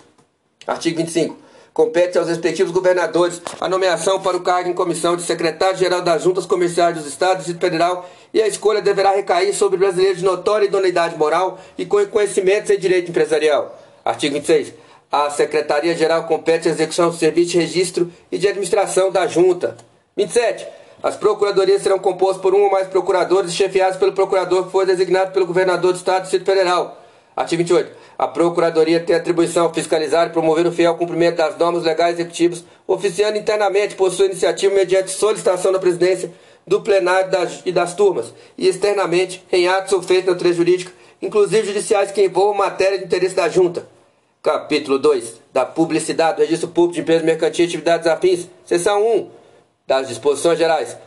Artigo 0.65 0.97
25. 0.97 1.37
Compete 1.73 2.17
aos 2.17 2.27
respectivos 2.27 2.71
governadores 2.71 3.41
a 3.59 3.69
nomeação 3.69 4.19
para 4.19 4.35
o 4.35 4.41
cargo 4.41 4.69
em 4.69 4.73
comissão 4.73 5.15
de 5.15 5.21
secretário-geral 5.21 6.01
das 6.01 6.23
juntas 6.23 6.45
comerciais 6.45 6.97
dos 6.97 7.05
estados 7.05 7.47
e 7.47 7.53
federal 7.53 8.09
e 8.33 8.41
a 8.41 8.47
escolha 8.47 8.81
deverá 8.81 9.11
recair 9.11 9.53
sobre 9.53 9.77
brasileiros 9.77 10.19
de 10.19 10.25
notória 10.25 10.65
idoneidade 10.65 11.15
moral 11.15 11.59
e 11.77 11.85
com 11.85 12.05
conhecimentos 12.07 12.69
em 12.69 12.77
direito 12.77 13.09
empresarial. 13.09 13.79
Artigo 14.03 14.35
26. 14.35 14.73
A 15.11 15.29
Secretaria-Geral 15.29 16.25
compete 16.25 16.67
a 16.67 16.71
execução 16.71 17.09
do 17.09 17.15
serviço 17.15 17.51
de 17.51 17.59
registro 17.59 18.11
e 18.31 18.37
de 18.37 18.47
administração 18.47 19.11
da 19.11 19.25
junta. 19.25 19.75
27. 20.15 20.67
As 21.01 21.15
procuradorias 21.15 21.81
serão 21.81 21.97
compostas 21.97 22.41
por 22.41 22.53
um 22.53 22.63
ou 22.63 22.71
mais 22.71 22.87
procuradores 22.87 23.51
e 23.51 23.55
chefiadas 23.55 23.97
pelo 23.97 24.11
procurador 24.11 24.65
que 24.65 24.71
for 24.71 24.85
designado 24.85 25.31
pelo 25.31 25.45
governador 25.45 25.93
do 25.93 25.97
Estado 25.97 26.19
do 26.19 26.23
Distrito 26.23 26.45
Federal. 26.45 27.01
Artigo 27.39 27.63
28. 27.63 27.89
A 28.17 28.27
Procuradoria 28.27 28.99
tem 28.99 29.15
atribuição 29.15 29.73
fiscalizar 29.73 30.27
e 30.27 30.31
promover 30.31 30.67
o 30.67 30.73
fiel 30.73 30.95
cumprimento 30.95 31.37
das 31.37 31.57
normas 31.57 31.85
legais 31.85 32.15
executivas, 32.15 32.65
oficiando 32.85 33.37
internamente 33.37 33.95
por 33.95 34.11
sua 34.11 34.25
iniciativa 34.25 34.75
mediante 34.75 35.11
solicitação 35.11 35.71
da 35.71 35.79
presidência, 35.79 36.29
do 36.67 36.81
plenário 36.81 37.31
das, 37.31 37.61
e 37.65 37.71
das 37.71 37.93
turmas, 37.93 38.33
e 38.57 38.67
externamente 38.67 39.41
em 39.53 39.69
atos 39.69 39.93
ou 39.93 40.01
feitos 40.01 40.25
na 40.25 40.33
natureza 40.33 40.57
jurídica, 40.57 40.91
inclusive 41.21 41.67
judiciais 41.67 42.11
que 42.11 42.25
envolvam 42.25 42.55
matéria 42.55 42.97
de 42.97 43.05
interesse 43.05 43.35
da 43.35 43.47
Junta. 43.47 43.87
Capítulo 44.43 44.99
2. 44.99 45.35
Da 45.53 45.65
publicidade 45.65 46.35
do 46.35 46.41
registro 46.41 46.67
público 46.67 46.95
de 46.95 47.01
empresas 47.01 47.23
mercantis 47.23 47.59
e 47.59 47.63
atividades 47.63 48.05
afins. 48.05 48.49
Seção 48.65 49.01
1 49.01 49.29
das 49.87 50.09
disposições 50.09 50.59
gerais. 50.59 50.97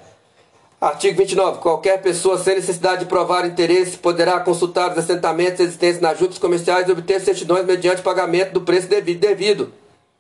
Artigo 0.83 1.19
29. 1.19 1.61
Qualquer 1.61 2.03
pessoa 2.03 2.37
sem 2.37 2.57
necessidade 2.57 3.05
de 3.05 3.07
provar 3.07 3.47
interesse 3.47 3.97
poderá 3.97 4.41
consultar 4.41 4.91
os 4.91 4.99
assentamentos 4.99 5.61
existentes 5.61 6.01
nas 6.01 6.19
juntas 6.19 6.39
comerciais 6.39 6.89
e 6.89 6.91
obter 6.91 7.21
certidões 7.21 7.65
mediante 7.65 8.03
pagamento 8.03 8.53
do 8.53 8.63
preço 8.63 8.89
devido. 8.89 9.73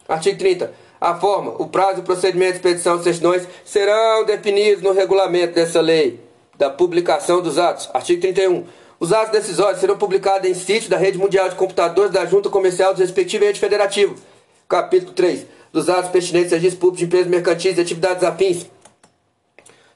Artigo 0.08 0.38
30. 0.38 0.72
A 1.00 1.16
forma, 1.16 1.52
o 1.58 1.66
prazo 1.66 1.98
e 1.98 2.00
o 2.02 2.04
procedimento 2.04 2.52
de 2.52 2.56
expedição 2.58 2.96
de 2.96 3.02
certidões 3.02 3.42
serão 3.64 4.24
definidos 4.24 4.84
no 4.84 4.92
regulamento 4.92 5.52
dessa 5.52 5.80
lei, 5.80 6.20
da 6.56 6.70
publicação 6.70 7.42
dos 7.42 7.58
atos. 7.58 7.90
Artigo 7.92 8.20
31. 8.20 8.64
Os 9.00 9.12
atos 9.12 9.32
decisórios 9.32 9.80
serão 9.80 9.98
publicados 9.98 10.48
em 10.48 10.54
sítio 10.54 10.88
da 10.88 10.96
Rede 10.96 11.18
Mundial 11.18 11.48
de 11.48 11.56
Computadores 11.56 12.12
da 12.12 12.24
Junta 12.24 12.48
Comercial 12.48 12.94
do 12.94 13.00
respectivo 13.00 13.44
ente 13.44 13.58
federativo. 13.58 14.14
Capítulo 14.68 15.12
3 15.12 15.44
dos 15.72 15.88
atos 15.88 16.10
pertinentes 16.10 16.52
a 16.52 16.56
registro 16.56 16.78
público 16.78 16.98
de 16.98 17.06
empresas 17.06 17.26
mercantis 17.26 17.76
e 17.76 17.80
atividades 17.80 18.22
afins. 18.22 18.66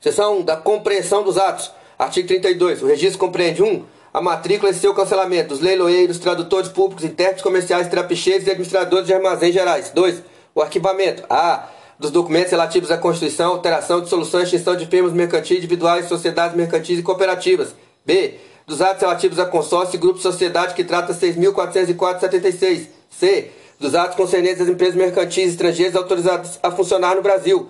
Seção 0.06 0.38
1. 0.38 0.42
Da 0.44 0.56
compreensão 0.56 1.24
dos 1.24 1.36
atos. 1.36 1.72
Artigo 1.98 2.28
32. 2.28 2.80
O 2.80 2.86
registro 2.86 3.18
compreende 3.18 3.60
1. 3.60 3.84
a 4.14 4.20
matrícula 4.20 4.70
e 4.70 4.74
seu 4.74 4.94
cancelamento 4.94 5.48
dos 5.48 5.60
leiloeiros, 5.60 6.20
tradutores 6.20 6.68
públicos, 6.68 7.04
intérpretes 7.04 7.42
comerciais, 7.42 7.88
trapicheiros 7.88 8.46
e 8.46 8.50
administradores 8.52 9.08
de 9.08 9.12
armazéns 9.12 9.52
gerais. 9.52 9.90
2. 9.92 10.22
O 10.54 10.62
arquivamento. 10.62 11.24
A. 11.28 11.70
Dos 11.98 12.12
documentos 12.12 12.52
relativos 12.52 12.92
à 12.92 12.96
constituição, 12.96 13.50
alteração, 13.50 14.00
dissolução 14.00 14.38
e 14.38 14.44
extinção 14.44 14.76
de 14.76 14.86
firmas 14.86 15.12
mercantis 15.12 15.56
individuais, 15.56 16.06
sociedades 16.06 16.56
mercantis 16.56 17.00
e 17.00 17.02
cooperativas. 17.02 17.74
B. 18.04 18.34
Dos 18.64 18.80
atos 18.80 19.02
relativos 19.02 19.40
a 19.40 19.46
consórcio 19.46 19.96
e 19.96 19.98
grupo 19.98 20.18
de 20.18 20.22
sociedade 20.22 20.74
que 20.74 20.84
trata 20.84 21.12
6.404-76. 21.14 22.86
C 23.10 23.50
dos 23.78 23.94
atos 23.94 24.16
concernentes 24.16 24.62
às 24.62 24.68
empresas 24.68 24.94
mercantis 24.94 25.50
estrangeiras 25.50 25.96
autorizadas 25.96 26.58
a 26.62 26.70
funcionar 26.70 27.16
no 27.16 27.22
Brasil. 27.22 27.68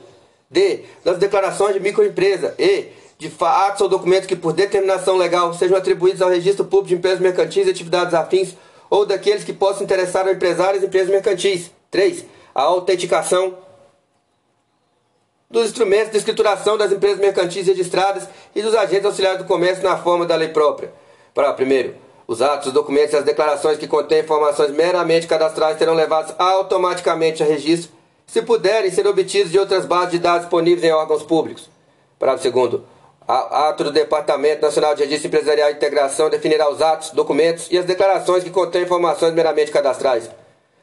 D. 0.50 0.84
Das 1.04 1.18
declarações 1.18 1.74
de 1.74 1.80
microempresa. 1.80 2.54
E. 2.58 2.88
De 3.18 3.32
atos 3.40 3.80
ou 3.80 3.88
documentos 3.88 4.26
que, 4.26 4.36
por 4.36 4.52
determinação 4.52 5.16
legal, 5.16 5.54
sejam 5.54 5.76
atribuídos 5.76 6.20
ao 6.20 6.28
registro 6.28 6.66
público 6.66 6.88
de 6.88 6.94
empresas 6.96 7.18
mercantis 7.18 7.66
e 7.66 7.70
atividades 7.70 8.12
afins 8.12 8.54
ou 8.90 9.06
daqueles 9.06 9.42
que 9.42 9.54
possam 9.54 9.84
interessar 9.84 10.26
ao 10.26 10.34
empresário 10.34 10.80
e 10.80 10.84
empresas 10.84 11.08
mercantis. 11.08 11.70
3. 11.90 12.24
A 12.54 12.62
autenticação 12.62 13.56
dos 15.50 15.66
instrumentos 15.66 16.10
de 16.10 16.18
escrituração 16.18 16.76
das 16.76 16.92
empresas 16.92 17.18
mercantis 17.18 17.66
registradas 17.66 18.28
e 18.54 18.60
dos 18.62 18.74
agentes 18.74 19.06
auxiliares 19.06 19.38
do 19.38 19.44
comércio 19.44 19.82
na 19.82 19.96
forma 19.96 20.26
da 20.26 20.36
lei 20.36 20.48
própria. 20.48 20.92
Para 21.32 21.52
primeiro, 21.52 21.94
os 22.26 22.42
atos, 22.42 22.68
os 22.68 22.72
documentos 22.72 23.12
e 23.12 23.16
as 23.16 23.24
declarações 23.24 23.78
que 23.78 23.86
contêm 23.86 24.20
informações 24.20 24.72
meramente 24.72 25.26
cadastrais 25.26 25.78
serão 25.78 25.94
levados 25.94 26.34
automaticamente 26.38 27.42
a 27.42 27.46
registro, 27.46 27.95
se 28.26 28.42
puderem 28.42 28.90
ser 28.90 29.06
obtidos 29.06 29.52
de 29.52 29.58
outras 29.58 29.86
bases 29.86 30.10
de 30.10 30.18
dados 30.18 30.42
disponíveis 30.42 30.84
em 30.84 30.92
órgãos 30.92 31.22
públicos. 31.22 31.70
Parágrafo 32.18 32.42
segundo. 32.42 32.84
Ato 33.26 33.84
do 33.84 33.92
Departamento 33.92 34.62
Nacional 34.62 34.94
de 34.94 35.02
Registro 35.02 35.28
Empresarial 35.28 35.70
e 35.70 35.72
Integração 35.72 36.30
definirá 36.30 36.70
os 36.70 36.80
atos, 36.80 37.10
documentos 37.10 37.66
e 37.70 37.78
as 37.78 37.84
declarações 37.84 38.44
que 38.44 38.50
contêm 38.50 38.82
informações 38.82 39.34
meramente 39.34 39.72
cadastrais. 39.72 40.30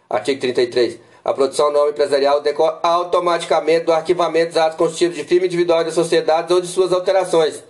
Artigo 0.09 0.41
33. 0.41 1.00
A 1.23 1.33
produção 1.33 1.71
do 1.71 1.79
nome 1.79 1.91
empresarial 1.91 2.41
decorre 2.41 2.75
automaticamente 2.83 3.85
do 3.85 3.93
arquivamento 3.93 4.50
dos 4.50 4.57
atos 4.57 4.77
constitutivos 4.77 5.15
de 5.15 5.23
firma 5.23 5.45
individual 5.45 5.83
de 5.83 5.91
sociedades 5.91 6.51
ou 6.51 6.59
de 6.59 6.67
suas 6.67 6.91
alterações. 6.91 7.63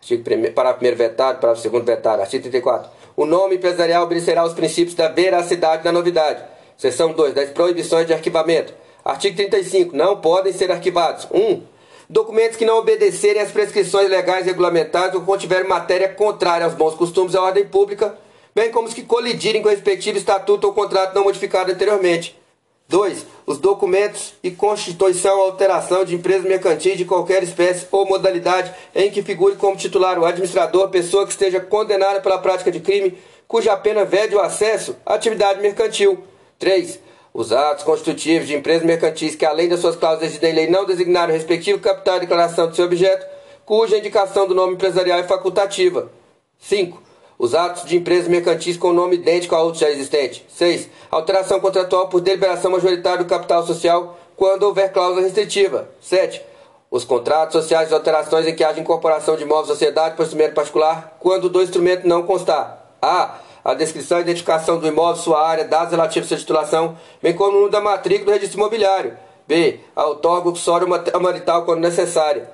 Artigo 0.00 0.22
1 0.22 0.52
parágrafo 0.52 0.84
1 0.84 0.96
vetado, 0.96 1.40
parágrafo 1.40 1.70
2 1.70 1.84
vetado. 1.84 2.20
Artigo 2.20 2.42
34. 2.42 2.90
O 3.16 3.24
nome 3.24 3.56
empresarial 3.56 4.04
obedecerá 4.04 4.42
aos 4.42 4.52
princípios 4.52 4.94
da 4.94 5.08
veracidade 5.08 5.82
da 5.82 5.90
novidade. 5.90 6.42
Seção 6.76 7.12
2. 7.12 7.32
Das 7.34 7.48
proibições 7.50 8.06
de 8.06 8.12
arquivamento. 8.12 8.74
Artigo 9.08 9.36
35. 9.36 9.96
Não 9.96 10.20
podem 10.20 10.52
ser 10.52 10.70
arquivados. 10.70 11.26
1. 11.32 11.38
Um, 11.38 11.62
documentos 12.10 12.58
que 12.58 12.66
não 12.66 12.76
obedecerem 12.76 13.40
às 13.40 13.50
prescrições 13.50 14.10
legais 14.10 14.44
regulamentares 14.44 15.14
ou 15.14 15.22
contiverem 15.22 15.66
matéria 15.66 16.10
contrária 16.10 16.66
aos 16.66 16.74
bons 16.74 16.94
costumes 16.94 17.32
e 17.32 17.38
à 17.38 17.40
ordem 17.40 17.66
pública, 17.66 18.18
bem 18.54 18.70
como 18.70 18.86
os 18.86 18.92
que 18.92 19.00
colidirem 19.00 19.62
com 19.62 19.68
o 19.68 19.70
respectivo 19.70 20.18
estatuto 20.18 20.66
ou 20.66 20.74
contrato 20.74 21.14
não 21.14 21.24
modificado 21.24 21.72
anteriormente. 21.72 22.38
2. 22.86 23.24
Os 23.46 23.56
documentos 23.56 24.34
e 24.42 24.50
constituição 24.50 25.38
ou 25.38 25.44
alteração 25.44 26.04
de 26.04 26.14
empresas 26.14 26.44
mercantis 26.44 26.98
de 26.98 27.06
qualquer 27.06 27.42
espécie 27.42 27.86
ou 27.90 28.06
modalidade 28.06 28.74
em 28.94 29.10
que 29.10 29.22
figure 29.22 29.56
como 29.56 29.74
titular 29.74 30.18
o 30.18 30.26
administrador, 30.26 30.90
pessoa 30.90 31.24
que 31.24 31.32
esteja 31.32 31.60
condenada 31.60 32.20
pela 32.20 32.38
prática 32.38 32.70
de 32.70 32.80
crime, 32.80 33.16
cuja 33.46 33.74
pena 33.74 34.04
vede 34.04 34.34
o 34.34 34.40
acesso 34.40 34.96
à 35.06 35.14
atividade 35.14 35.62
mercantil. 35.62 36.22
3. 36.58 37.07
Os 37.32 37.52
atos 37.52 37.84
constitutivos 37.84 38.48
de 38.48 38.56
empresas 38.56 38.84
mercantis 38.84 39.34
que, 39.34 39.44
além 39.44 39.68
das 39.68 39.80
suas 39.80 39.96
cláusulas 39.96 40.32
de 40.32 40.52
lei, 40.52 40.68
não 40.68 40.84
designaram 40.84 41.32
o 41.32 41.36
respectivo 41.36 41.78
capital 41.78 42.16
e 42.16 42.20
declaração 42.20 42.68
de 42.68 42.76
seu 42.76 42.84
objeto, 42.84 43.26
cuja 43.64 43.98
indicação 43.98 44.46
do 44.46 44.54
nome 44.54 44.74
empresarial 44.74 45.18
é 45.18 45.24
facultativa. 45.24 46.10
5 46.58 47.08
os 47.38 47.54
atos 47.54 47.84
de 47.84 47.96
empresas 47.96 48.26
mercantis 48.26 48.76
com 48.76 48.92
nome 48.92 49.14
idêntico 49.14 49.54
a 49.54 49.62
outros 49.62 49.80
já 49.80 49.88
existentes. 49.88 50.42
6. 50.48 50.88
Alteração 51.10 51.60
contratual 51.60 52.08
por 52.08 52.20
deliberação 52.20 52.72
majoritária 52.72 53.22
do 53.22 53.30
capital 53.30 53.64
social 53.64 54.18
quando 54.36 54.64
houver 54.64 54.92
cláusula 54.92 55.22
restritiva. 55.22 55.88
7. 56.00 56.42
Os 56.90 57.04
contratos 57.04 57.62
sociais 57.62 57.88
de 57.88 57.94
alterações 57.94 58.46
em 58.46 58.54
que 58.54 58.64
haja 58.64 58.80
incorporação 58.80 59.36
de 59.36 59.44
imóvel 59.44 59.66
sociedade 59.66 60.16
por 60.16 60.24
instrumento 60.24 60.54
particular 60.54 61.16
quando 61.20 61.48
do 61.48 61.62
instrumento 61.62 62.08
não 62.08 62.24
constar. 62.24 62.92
A. 63.00 63.38
A 63.68 63.74
descrição 63.74 64.16
e 64.16 64.22
identificação 64.22 64.80
do 64.80 64.86
imóvel, 64.86 65.22
sua 65.22 65.46
área, 65.46 65.62
dados 65.62 65.90
relativos 65.90 66.26
à 66.26 66.28
sua 66.30 66.38
titulação, 66.38 66.96
bem 67.20 67.34
como 67.34 67.50
o 67.50 67.52
número 67.52 67.70
da 67.70 67.82
matrícula 67.82 68.24
do 68.24 68.32
registro 68.32 68.58
imobiliário. 68.58 69.14
B. 69.46 69.80
A 69.94 70.06
outorga 70.06 70.48
uxório 70.48 70.88
marital 70.88 71.66
quando 71.66 71.80
necessária. 71.80 72.50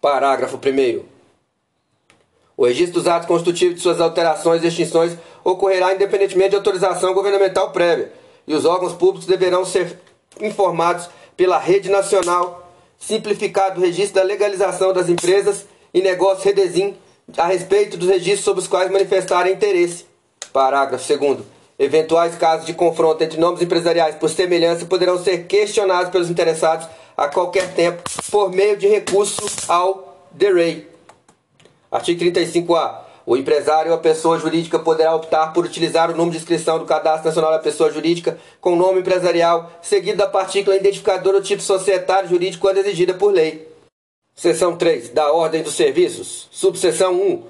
Parágrafo 0.00 0.56
1 0.56 1.04
o 2.56 2.64
registro 2.64 3.00
dos 3.00 3.08
atos 3.08 3.26
constitutivos 3.26 3.74
de 3.74 3.80
suas 3.80 4.00
alterações 4.00 4.62
e 4.62 4.68
extinções 4.68 5.16
ocorrerá 5.42 5.92
independentemente 5.92 6.50
de 6.50 6.56
autorização 6.56 7.14
governamental 7.14 7.72
prévia, 7.72 8.12
e 8.46 8.54
os 8.54 8.64
órgãos 8.64 8.92
públicos 8.92 9.26
deverão 9.26 9.64
ser 9.64 9.98
informados 10.40 11.10
pela 11.36 11.58
Rede 11.58 11.88
Nacional 11.88 12.70
Simplificado 12.96 13.80
do 13.80 13.80
Registro 13.80 14.14
da 14.14 14.22
Legalização 14.22 14.92
das 14.92 15.08
Empresas 15.08 15.66
e 15.92 16.00
Negócios 16.00 16.44
Redesim 16.44 16.96
a 17.36 17.46
respeito 17.46 17.96
dos 17.96 18.08
registros 18.08 18.44
sobre 18.44 18.60
os 18.62 18.68
quais 18.68 18.90
manifestarem 18.90 19.52
interesse. 19.52 20.06
Parágrafo 20.52 21.18
2 21.18 21.40
Eventuais 21.78 22.34
casos 22.34 22.66
de 22.66 22.74
confronto 22.74 23.22
entre 23.22 23.38
nomes 23.38 23.62
empresariais 23.62 24.16
por 24.16 24.28
semelhança 24.28 24.84
poderão 24.86 25.22
ser 25.22 25.46
questionados 25.46 26.10
pelos 26.10 26.28
interessados 26.28 26.88
a 27.16 27.28
qualquer 27.28 27.72
tempo 27.72 28.02
por 28.30 28.50
meio 28.50 28.76
de 28.76 28.88
recurso 28.88 29.46
ao 29.68 30.26
DREI. 30.32 30.88
Artigo 31.90 32.24
35A. 32.24 33.08
O 33.24 33.36
empresário 33.36 33.92
ou 33.92 33.96
a 33.98 34.00
pessoa 34.00 34.38
jurídica 34.38 34.78
poderá 34.78 35.14
optar 35.14 35.52
por 35.52 35.64
utilizar 35.64 36.10
o 36.10 36.16
número 36.16 36.32
de 36.32 36.38
inscrição 36.38 36.78
do 36.78 36.86
Cadastro 36.86 37.26
Nacional 37.26 37.52
da 37.52 37.58
Pessoa 37.58 37.92
Jurídica 37.92 38.38
com 38.58 38.74
nome 38.74 39.00
empresarial, 39.00 39.70
seguido 39.82 40.16
da 40.16 40.26
partícula 40.26 40.74
identificadora 40.74 41.38
do 41.38 41.46
tipo 41.46 41.62
societário 41.62 42.28
jurídico 42.28 42.62
quando 42.62 42.78
exigida 42.78 43.12
por 43.12 43.30
lei. 43.30 43.67
Seção 44.38 44.76
3. 44.76 45.10
Da 45.10 45.32
Ordem 45.32 45.62
dos 45.62 45.74
Serviços. 45.74 46.48
Subseção 46.50 47.12
1. 47.12 47.42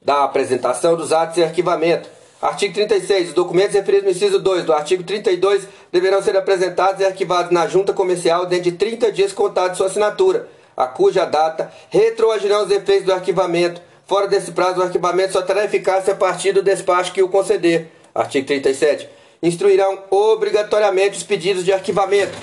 Da 0.00 0.24
apresentação 0.24 0.96
dos 0.96 1.12
atos 1.12 1.36
e 1.36 1.44
arquivamento. 1.44 2.08
Artigo 2.40 2.74
36. 2.74 3.28
Os 3.28 3.34
documentos 3.34 3.74
referidos 3.74 4.04
no 4.06 4.10
inciso 4.10 4.40
2 4.40 4.64
do 4.64 4.72
artigo 4.72 5.04
32 5.04 5.68
deverão 5.92 6.20
ser 6.20 6.36
apresentados 6.36 7.00
e 7.00 7.04
arquivados 7.04 7.52
na 7.52 7.68
junta 7.68 7.92
comercial 7.92 8.46
dentro 8.46 8.70
de 8.70 8.72
30 8.72 9.12
dias 9.12 9.32
contados 9.32 9.72
de 9.72 9.76
sua 9.76 9.86
assinatura 9.86 10.48
a 10.76 10.86
cuja 10.86 11.24
data 11.24 11.72
retroagirão 11.90 12.64
os 12.64 12.70
efeitos 12.70 13.06
do 13.06 13.12
arquivamento. 13.12 13.80
Fora 14.06 14.26
desse 14.26 14.52
prazo, 14.52 14.80
o 14.80 14.82
arquivamento 14.82 15.32
só 15.32 15.42
terá 15.42 15.64
eficácia 15.64 16.12
a 16.12 16.16
partir 16.16 16.52
do 16.52 16.62
despacho 16.62 17.12
que 17.12 17.22
o 17.22 17.28
conceder. 17.28 17.88
Artigo 18.14 18.46
37. 18.46 19.08
Instruirão 19.42 19.98
obrigatoriamente 20.10 21.16
os 21.16 21.22
pedidos 21.22 21.64
de 21.64 21.72
arquivamento. 21.72 22.36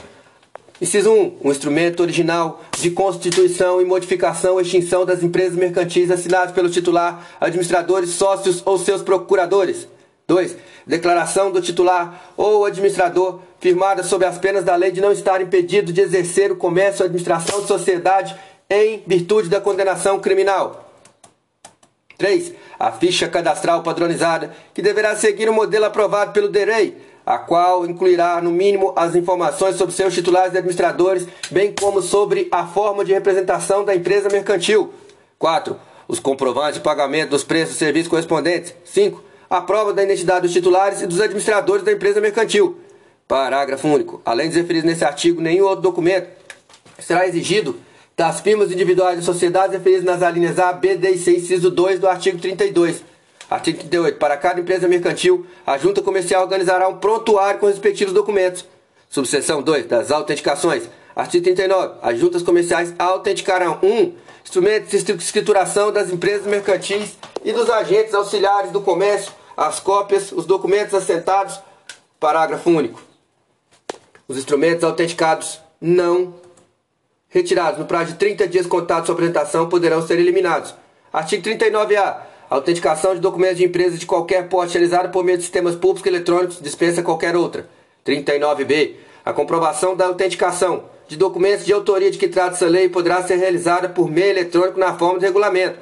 Inciso 0.82 1.12
1. 1.12 1.40
Um 1.44 1.52
instrumento 1.52 2.00
original 2.00 2.62
de 2.78 2.92
constituição 2.92 3.82
e 3.82 3.86
modificação 3.86 4.54
ou 4.54 4.62
extinção 4.62 5.06
das 5.06 5.22
empresas 5.22 5.58
mercantis 5.58 6.10
assinados 6.10 6.54
pelo 6.54 6.70
titular, 6.70 7.28
administradores, 7.40 8.12
sócios 8.12 8.62
ou 8.66 8.78
seus 8.78 9.02
procuradores. 9.02 9.88
2. 10.26 10.56
Declaração 10.88 11.52
do 11.52 11.62
titular 11.62 12.32
ou 12.38 12.64
administrador 12.64 13.42
firmada 13.60 14.04
sob 14.04 14.24
as 14.24 14.38
penas 14.38 14.64
da 14.64 14.76
lei 14.76 14.92
de 14.92 15.02
não 15.02 15.12
estar 15.12 15.42
impedido 15.42 15.92
de 15.92 16.00
exercer 16.00 16.50
o 16.50 16.56
comércio 16.56 17.02
ou 17.02 17.08
administração 17.08 17.62
de 17.62 17.68
sociedade 17.68 18.36
em 18.70 19.04
virtude 19.06 19.50
da 19.50 19.60
condenação 19.60 20.20
criminal. 20.20 20.86
3. 22.18 22.54
A 22.78 22.92
ficha 22.92 23.28
cadastral 23.28 23.82
padronizada, 23.82 24.54
que 24.74 24.82
deverá 24.82 25.16
seguir 25.16 25.50
o 25.50 25.54
modelo 25.54 25.86
aprovado 25.86 26.32
pelo 26.32 26.48
DEREI, 26.48 26.96
a 27.30 27.38
qual 27.38 27.86
incluirá, 27.86 28.42
no 28.42 28.50
mínimo, 28.50 28.92
as 28.96 29.14
informações 29.14 29.76
sobre 29.76 29.94
seus 29.94 30.16
titulares 30.16 30.52
e 30.52 30.58
administradores, 30.58 31.28
bem 31.52 31.72
como 31.80 32.02
sobre 32.02 32.48
a 32.52 32.66
forma 32.66 33.06
de 33.06 33.14
representação 33.14 33.86
da 33.86 33.96
empresa 33.96 34.30
mercantil. 34.30 34.92
4. 35.38 35.80
Os 36.08 36.20
comprovantes 36.20 36.74
de 36.74 36.80
pagamento 36.80 37.30
dos 37.30 37.44
preços 37.44 37.70
dos 37.70 37.78
serviços 37.78 38.08
correspondentes. 38.08 38.74
5. 38.84 39.24
A 39.48 39.62
prova 39.62 39.94
da 39.94 40.04
identidade 40.04 40.42
dos 40.42 40.52
titulares 40.52 41.04
e 41.04 41.06
dos 41.06 41.22
administradores 41.22 41.86
da 41.86 41.92
empresa 41.92 42.20
mercantil. 42.20 42.80
Parágrafo 43.28 43.88
único. 43.88 44.20
Além 44.26 44.50
de 44.50 44.60
referido 44.60 44.88
nesse 44.88 45.06
artigo, 45.06 45.40
nenhum 45.40 45.66
outro 45.66 45.84
documento 45.84 46.30
será 46.98 47.28
exigido 47.28 47.76
das 48.18 48.42
firmas 48.42 48.72
individuais 48.72 49.20
e 49.20 49.22
sociedades 49.22 49.74
referidas 49.74 50.04
nas 50.04 50.24
alíneas 50.24 50.58
A, 50.58 50.74
B, 50.74 50.96
D 50.96 51.12
e 51.12 51.18
C, 51.20 51.38
inciso 51.38 51.70
2 51.70 52.00
do 52.00 52.08
artigo 52.08 52.40
32. 52.40 53.04
Artigo 53.50 53.80
38. 53.80 54.18
Para 54.20 54.38
cada 54.38 54.62
empresa 54.62 54.88
mercantil, 54.88 55.46
a 55.66 55.78
junta 55.78 56.02
comercial 56.02 56.44
organizará 56.44 56.88
um 56.88 56.98
prontuário 56.98 57.60
com 57.60 57.66
os 57.66 57.74
respectivos 57.74 58.14
documentos. 58.14 58.66
Subseção 59.10 59.62
2. 59.62 59.88
Das 59.88 60.12
autenticações. 60.12 60.88
Artigo 61.16 61.44
39. 61.44 61.96
As 62.02 62.20
juntas 62.20 62.44
comerciais 62.44 62.94
autenticarão 63.00 63.80
1. 63.82 63.88
Um, 63.88 64.14
instrumentos 64.44 65.04
de 65.04 65.12
escrituração 65.14 65.92
das 65.92 66.12
empresas 66.12 66.46
mercantis 66.46 67.18
e 67.44 67.52
dos 67.52 67.70
agentes 67.70 68.14
auxiliares 68.14 68.72
do 68.72 68.82
comércio, 68.82 69.32
as 69.58 69.80
cópias, 69.80 70.32
os 70.32 70.46
documentos 70.46 70.94
assentados. 70.94 71.60
Parágrafo 72.20 72.70
único. 72.70 73.02
Os 74.28 74.38
instrumentos 74.38 74.84
autenticados 74.84 75.60
não 75.82 76.36
retirados 77.30 77.80
no 77.80 77.86
prazo 77.86 78.12
de 78.12 78.18
30 78.18 78.48
dias 78.48 78.68
contados 78.68 79.06
sua 79.06 79.14
apresentação 79.14 79.70
poderão 79.70 80.06
ser 80.06 80.20
eliminados. 80.20 80.76
Artigo 81.12 81.48
39A. 81.48 82.29
A 82.50 82.56
autenticação 82.56 83.14
de 83.14 83.22
documentos 83.22 83.58
de 83.58 83.66
empresas 83.66 84.00
de 84.00 84.08
qualquer 84.08 84.50
porte 84.50 84.74
realizada 84.74 85.10
por 85.10 85.24
meio 85.24 85.38
de 85.38 85.44
sistemas 85.44 85.76
públicos 85.76 86.08
eletrônicos 86.08 86.60
dispensa 86.60 87.04
qualquer 87.04 87.36
outra. 87.36 87.70
39B. 88.04 88.96
A 89.24 89.32
comprovação 89.32 89.96
da 89.96 90.08
autenticação 90.08 90.86
de 91.08 91.16
documentos 91.16 91.64
de 91.64 91.72
autoria 91.72 92.10
de 92.10 92.18
que 92.18 92.28
trata 92.28 92.56
essa 92.56 92.66
lei 92.66 92.90
poderá 92.90 93.22
ser 93.22 93.36
realizada 93.36 93.88
por 93.88 94.10
meio 94.10 94.32
eletrônico 94.32 94.80
na 94.80 94.98
forma 94.98 95.20
de 95.20 95.28
regulamento. 95.28 95.78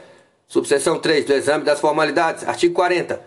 Subseção 0.45 0.99
3 0.99 1.23
do 1.23 1.33
exame 1.33 1.63
das 1.63 1.79
formalidades. 1.79 2.45
Artigo 2.45 2.73
40. 2.73 3.21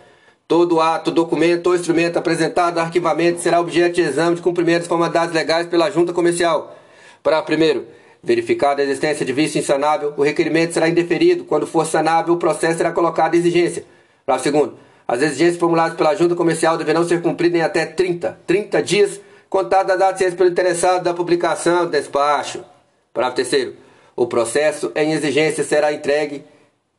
Todo 0.46 0.80
ato, 0.80 1.10
documento 1.10 1.68
ou 1.68 1.74
instrumento 1.74 2.18
apresentado 2.18 2.74
no 2.74 2.80
arquivamento 2.80 3.40
será 3.40 3.58
objeto 3.58 3.94
de 3.94 4.02
exame 4.02 4.36
de 4.36 4.42
cumprimento 4.42 4.80
das 4.80 4.88
formalidades 4.88 5.34
legais 5.34 5.66
pela 5.66 5.90
junta 5.90 6.12
comercial. 6.12 6.76
Para 7.22 7.40
primeiro, 7.40 7.86
verificada 8.22 8.82
a 8.82 8.84
existência 8.84 9.24
de 9.24 9.32
vício 9.32 9.58
insanável, 9.58 10.12
o 10.16 10.22
requerimento 10.22 10.74
será 10.74 10.88
indeferido. 10.88 11.44
Quando 11.44 11.66
for 11.66 11.86
sanável, 11.86 12.34
o 12.34 12.38
processo 12.38 12.78
será 12.78 12.92
colocado 12.92 13.34
em 13.34 13.38
exigência. 13.38 13.84
Para 14.26 14.38
segundo, 14.38 14.74
as 15.08 15.22
exigências 15.22 15.56
formuladas 15.56 15.96
pela 15.96 16.14
junta 16.14 16.34
comercial 16.34 16.76
deverão 16.76 17.04
ser 17.04 17.22
cumpridas 17.22 17.60
em 17.60 17.64
até 17.64 17.86
30, 17.86 18.38
30 18.46 18.82
dias, 18.82 19.20
contado 19.48 19.88
da 19.88 19.96
data 19.96 20.18
ciência 20.18 20.36
pelo 20.36 20.50
interessado 20.50 21.02
da 21.02 21.14
publicação 21.14 21.86
do 21.86 21.90
despacho. 21.90 22.64
Para 23.12 23.30
terceiro, 23.30 23.74
o 24.14 24.26
processo 24.26 24.92
em 24.94 25.12
exigência 25.12 25.64
será 25.64 25.92
entregue 25.92 26.44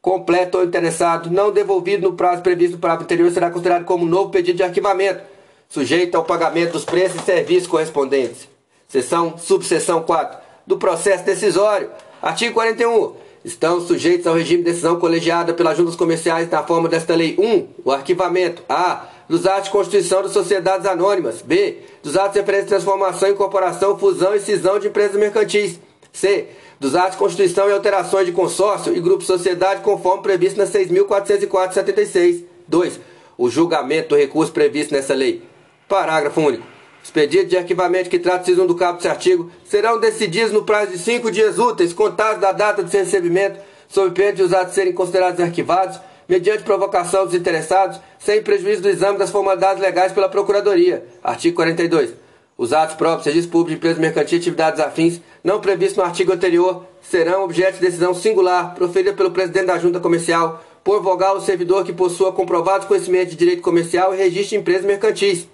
completo 0.02 0.58
ou 0.58 0.64
interessado, 0.64 1.30
não 1.30 1.52
devolvido 1.52 2.10
no 2.10 2.18
prazo 2.18 2.42
previsto 2.42 2.74
no 2.74 2.80
parágrafo 2.80 3.04
anterior, 3.04 3.32
será 3.32 3.52
considerado 3.52 3.86
como 3.86 4.04
novo 4.04 4.32
pedido 4.32 4.58
de 4.58 4.64
arquivamento, 4.64 5.22
sujeito 5.70 6.16
ao 6.16 6.26
pagamento 6.26 6.72
dos 6.72 6.84
preços 6.84 7.22
e 7.22 7.26
serviços 7.26 7.68
correspondentes. 7.68 8.50
Seção, 8.88 9.38
subseção 9.38 10.02
4 10.02 10.41
do 10.66 10.78
processo 10.78 11.24
decisório. 11.24 11.90
Artigo 12.22 12.54
41. 12.54 13.16
Estão 13.44 13.82
sujeitos 13.82 14.28
ao 14.28 14.36
regime 14.36 14.64
de 14.64 14.70
decisão 14.70 15.00
colegiada 15.00 15.54
pelas 15.54 15.76
juntas 15.76 15.96
comerciais 15.96 16.50
na 16.50 16.64
forma 16.64 16.88
desta 16.88 17.16
lei 17.16 17.36
1. 17.38 17.68
O 17.84 17.92
arquivamento. 17.92 18.64
A. 18.70 19.08
Dos 19.28 19.48
atos 19.48 19.66
de 19.66 19.72
constituição 19.72 20.22
de 20.22 20.30
sociedades 20.30 20.86
anônimas. 20.86 21.42
B. 21.42 21.78
Dos 22.04 22.16
atos 22.18 22.34
de 22.34 22.40
referência 22.40 22.66
de 22.66 22.70
transformação, 22.70 23.30
incorporação, 23.30 23.98
fusão 23.98 24.36
e 24.36 24.40
cisão 24.40 24.78
de 24.78 24.88
empresas 24.88 25.16
mercantis. 25.16 25.80
C 26.12 26.50
dos 26.82 26.96
atos 26.96 27.12
de 27.12 27.18
constituição 27.18 27.70
e 27.70 27.74
alterações 27.74 28.26
de 28.26 28.32
consórcio 28.32 28.98
e 28.98 29.00
grupo 29.00 29.20
de 29.20 29.26
sociedade 29.26 29.82
conforme 29.82 30.24
previsto 30.24 30.58
na 30.58 30.66
6.404-76. 30.66 32.44
2. 32.68 33.00
O 33.38 33.52
julgamento 33.52 34.10
do 34.10 34.16
recurso 34.16 34.52
previsto 34.52 34.92
nessa 34.92 35.14
lei. 35.14 35.44
Parágrafo 35.88 36.42
único. 36.42 36.71
Os 37.04 37.10
pedidos 37.10 37.50
de 37.50 37.58
arquivamento 37.58 38.10
que 38.10 38.20
tratam 38.20 38.68
do 38.68 38.76
cabo 38.76 38.98
desse 38.98 39.08
artigo 39.08 39.52
serão 39.66 40.00
decididos 40.00 40.52
no 40.52 40.64
prazo 40.64 40.92
de 40.92 40.98
cinco 40.98 41.32
dias 41.32 41.58
úteis, 41.58 41.94
contados 41.94 42.40
da 42.40 42.52
data 42.52 42.84
de 42.84 42.92
seu 42.92 43.02
recebimento, 43.02 43.60
sob 43.88 44.12
pena 44.12 44.34
de 44.34 44.44
os 44.44 44.54
atos 44.54 44.74
serem 44.74 44.94
considerados 44.94 45.40
arquivados, 45.40 46.00
mediante 46.28 46.64
provocação 46.64 47.26
dos 47.26 47.36
interessados, 47.36 48.00
sem 48.20 48.42
prejuízo 48.42 48.82
do 48.82 48.90
exame 48.90 49.18
das 49.18 49.32
formalidades 49.32 49.82
legais 49.82 50.14
pela 50.14 50.30
Procuradoria. 50.30 51.06
Artigo 51.24 51.56
42. 51.56 52.14
Os 52.58 52.72
atos 52.72 52.96
próprios, 52.96 53.26
registro 53.26 53.52
público 53.52 53.72
de 53.72 53.76
empresas 53.78 53.98
mercantis 53.98 54.34
e 54.34 54.36
atividades 54.36 54.80
afins, 54.80 55.20
não 55.44 55.60
previstos 55.60 55.98
no 55.98 56.04
artigo 56.04 56.32
anterior, 56.32 56.86
serão 57.02 57.44
objeto 57.44 57.80
de 57.80 57.82
decisão 57.82 58.14
singular, 58.14 58.76
proferida 58.76 59.14
pelo 59.14 59.32
presidente 59.32 59.66
da 59.66 59.80
Junta 59.80 60.00
Comercial, 60.00 60.64
por 60.84 61.02
vogal 61.02 61.38
o 61.38 61.42
servidor 61.42 61.84
que 61.84 61.92
possua 61.92 62.32
comprovado 62.32 62.86
conhecimento 62.86 63.32
de 63.32 63.36
direito 63.36 63.62
comercial 63.62 64.14
e 64.14 64.18
registro 64.18 64.50
de 64.50 64.58
empresas 64.58 64.86
mercantis. 64.86 65.48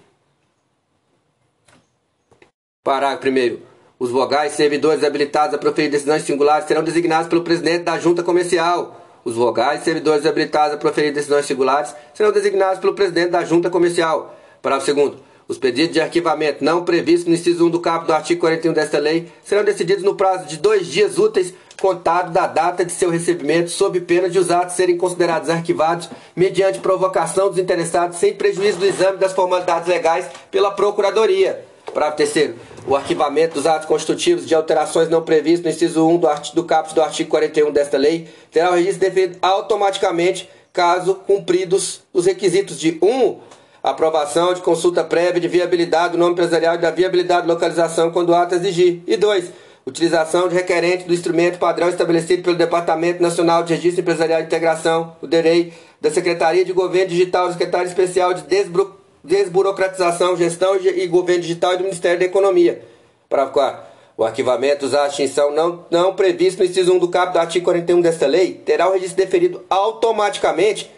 Parágrafo 2.88 3.28
1. 3.28 3.58
Os 4.00 4.12
vogais 4.12 4.54
servidores 4.54 5.04
habilitados 5.04 5.54
a 5.54 5.58
proferir 5.58 5.92
decisões 5.92 6.22
singulares 6.22 6.66
serão 6.70 6.82
designados 6.82 7.28
pelo 7.28 7.42
presidente 7.42 7.84
da 7.84 8.00
Junta 8.00 8.24
Comercial. 8.24 9.06
Os 9.26 9.36
vogais 9.36 9.84
servidores 9.84 10.26
habilitados 10.26 10.74
a 10.74 10.78
proferir 10.78 11.12
decisões 11.12 11.46
singulares 11.46 11.94
serão 12.14 12.32
designados 12.32 12.80
pelo 12.80 12.94
presidente 12.94 13.32
da 13.32 13.44
Junta 13.44 13.70
Comercial. 13.70 14.34
Parágrafo 14.62 14.94
2. 14.94 15.16
Os 15.50 15.58
pedidos 15.58 15.92
de 15.92 16.00
arquivamento 16.00 16.64
não 16.64 16.86
previstos 16.86 17.28
no 17.28 17.34
inciso 17.34 17.68
1 17.68 17.72
do 17.72 17.82
caput 17.82 18.08
do 18.08 18.14
artigo 18.14 18.40
41 18.40 18.72
desta 18.72 19.00
lei 19.00 19.28
serão 19.44 19.66
decididos 19.66 20.06
no 20.06 20.16
prazo 20.16 20.46
de 20.46 20.56
dois 20.56 20.88
dias 20.88 21.18
úteis 21.18 21.54
contado 21.82 22.32
da 22.32 22.48
data 22.48 22.86
de 22.86 22.94
seu 22.94 23.10
recebimento, 23.10 23.70
sob 23.70 24.00
pena 24.00 24.30
de 24.30 24.40
os 24.40 24.50
atos 24.50 24.78
serem 24.78 24.96
considerados 24.96 25.50
arquivados 25.50 26.10
mediante 26.34 26.80
provocação 26.80 27.50
dos 27.50 27.60
interessados, 27.60 28.18
sem 28.18 28.34
prejuízo 28.34 28.78
do 28.78 28.86
exame 28.86 29.18
das 29.18 29.34
formalidades 29.34 29.90
legais 29.90 30.26
pela 30.50 30.72
Procuradoria. 30.72 31.66
Parágrafo 31.94 32.18
terceiro. 32.18 32.56
O 32.88 32.96
arquivamento 32.96 33.56
dos 33.56 33.68
atos 33.68 33.86
constitutivos 33.86 34.48
de 34.48 34.56
alterações 34.56 35.10
não 35.10 35.22
previstas 35.22 35.66
no 35.66 35.70
inciso 35.70 36.08
1 36.08 36.18
do, 36.20 36.28
do 36.54 36.64
caput 36.64 36.96
do 36.96 37.02
artigo 37.02 37.30
41 37.30 37.70
desta 37.70 37.98
lei 37.98 38.30
terá 38.50 38.72
o 38.72 38.76
registro 38.76 39.02
definido 39.02 39.38
automaticamente 39.42 40.50
caso 40.72 41.16
cumpridos 41.16 42.04
os 42.14 42.26
requisitos 42.26 42.80
de 42.80 42.98
1. 43.02 43.06
Um, 43.06 43.40
aprovação 43.84 44.54
de 44.54 44.62
consulta 44.62 45.04
prévia 45.04 45.42
de 45.42 45.50
viabilidade 45.50 46.14
do 46.14 46.18
nome 46.18 46.32
empresarial 46.32 46.76
e 46.76 46.78
da 46.78 46.90
viabilidade 46.90 47.42
de 47.42 47.48
localização 47.50 48.10
quando 48.10 48.30
o 48.30 48.36
ato 48.36 48.56
exigir. 48.56 49.02
E 49.06 49.18
2. 49.18 49.52
Utilização 49.86 50.48
de 50.48 50.56
requerente 50.56 51.04
do 51.04 51.14
instrumento 51.14 51.60
padrão 51.60 51.90
estabelecido 51.90 52.42
pelo 52.42 52.56
Departamento 52.56 53.22
Nacional 53.22 53.64
de 53.64 53.74
Registro 53.74 54.00
Empresarial 54.00 54.40
de 54.40 54.48
Integração, 54.48 55.14
o 55.22 55.28
DEREI, 55.28 55.74
da 56.00 56.10
Secretaria 56.10 56.64
de 56.64 56.72
Governo 56.72 57.10
Digital, 57.10 57.48
do 57.48 57.54
Secretário 57.54 57.88
Especial 57.88 58.34
de 58.34 58.44
Desbloqueio 58.44 59.07
desburocratização, 59.24 60.38
gestão 60.38 60.76
e 60.78 61.06
governo 61.08 61.42
digital 61.42 61.74
e 61.74 61.78
do 61.78 61.84
Ministério 61.84 62.20
da 62.20 62.26
Economia. 62.26 62.82
Parágrafo 63.30 63.54
4. 63.54 63.88
O 64.18 64.24
arquivamento 64.24 64.86
usa 64.86 65.04
a 65.04 65.08
extinção 65.08 65.52
não, 65.52 65.86
não 65.92 66.16
previsto 66.16 66.60
no 66.60 66.66
inciso 66.66 66.92
1 66.92 66.98
do 66.98 67.08
caput 67.08 67.34
do 67.34 67.40
artigo 67.40 67.66
41 67.66 68.02
desta 68.02 68.26
lei 68.26 68.54
terá 68.54 68.90
o 68.90 68.94
registro 68.94 69.18
deferido 69.18 69.64
automaticamente 69.70 70.90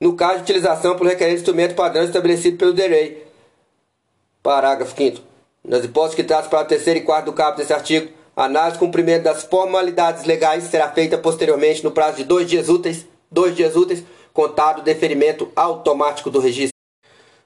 no 0.00 0.14
caso 0.14 0.36
de 0.36 0.42
utilização 0.42 0.96
por 0.96 1.06
requerente 1.06 1.40
instrumento 1.40 1.74
padrão 1.74 2.04
estabelecido 2.04 2.56
pelo 2.56 2.72
DEREI. 2.72 3.26
Parágrafo 4.42 4.94
5 4.96 5.20
Nas 5.64 5.84
hipóteses 5.84 6.14
que 6.14 6.22
tratam 6.22 6.50
para 6.50 6.62
o 6.62 6.68
terceiro 6.68 7.00
e 7.00 7.02
quarto 7.02 7.26
do 7.26 7.32
caput 7.32 7.58
desse 7.58 7.72
artigo, 7.72 8.12
a 8.36 8.44
análise 8.44 8.74
de 8.74 8.78
cumprimento 8.78 9.24
das 9.24 9.42
formalidades 9.42 10.24
legais 10.24 10.62
será 10.64 10.88
feita 10.88 11.18
posteriormente 11.18 11.82
no 11.82 11.90
prazo 11.90 12.18
de 12.18 12.24
dois 12.24 12.48
dias 12.48 12.68
úteis, 12.68 13.04
dois 13.28 13.56
dias 13.56 13.74
úteis, 13.74 14.04
contado 14.32 14.78
o 14.78 14.84
deferimento 14.84 15.50
automático 15.56 16.30
do 16.30 16.38
registro. 16.38 16.77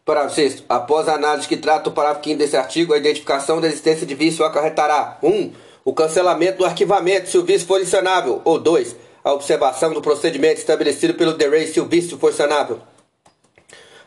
Parágrafo 0.05 0.35
6. 0.35 0.65
Após 0.69 1.09
a 1.09 1.15
análise 1.15 1.47
que 1.47 1.57
trata 1.57 1.88
o 1.88 1.93
parágrafo 1.93 2.25
5 2.25 2.38
desse 2.38 2.57
artigo, 2.57 2.93
a 2.93 2.99
identificação 2.99 3.61
da 3.61 3.69
existência 3.69 4.05
de 4.05 4.15
vício 4.17 4.45
acarretará 4.45 5.17
1. 5.23 5.29
Um, 5.29 5.53
o 5.85 5.93
cancelamento 5.93 6.59
do 6.59 6.65
arquivamento 6.65 7.29
se 7.29 7.38
o 7.38 7.45
vício 7.45 7.67
for 7.67 7.81
insanável. 7.81 8.41
Ou 8.45 8.59
2. 8.59 8.97
A 9.23 9.33
observação 9.33 9.93
do 9.93 10.03
procedimento 10.03 10.59
estabelecido 10.59 11.15
pelo 11.15 11.35
DREI 11.35 11.69
se 11.69 11.81
o 11.81 11.87
vício 11.87 12.19
for 12.19 12.33
insanável. 12.33 12.81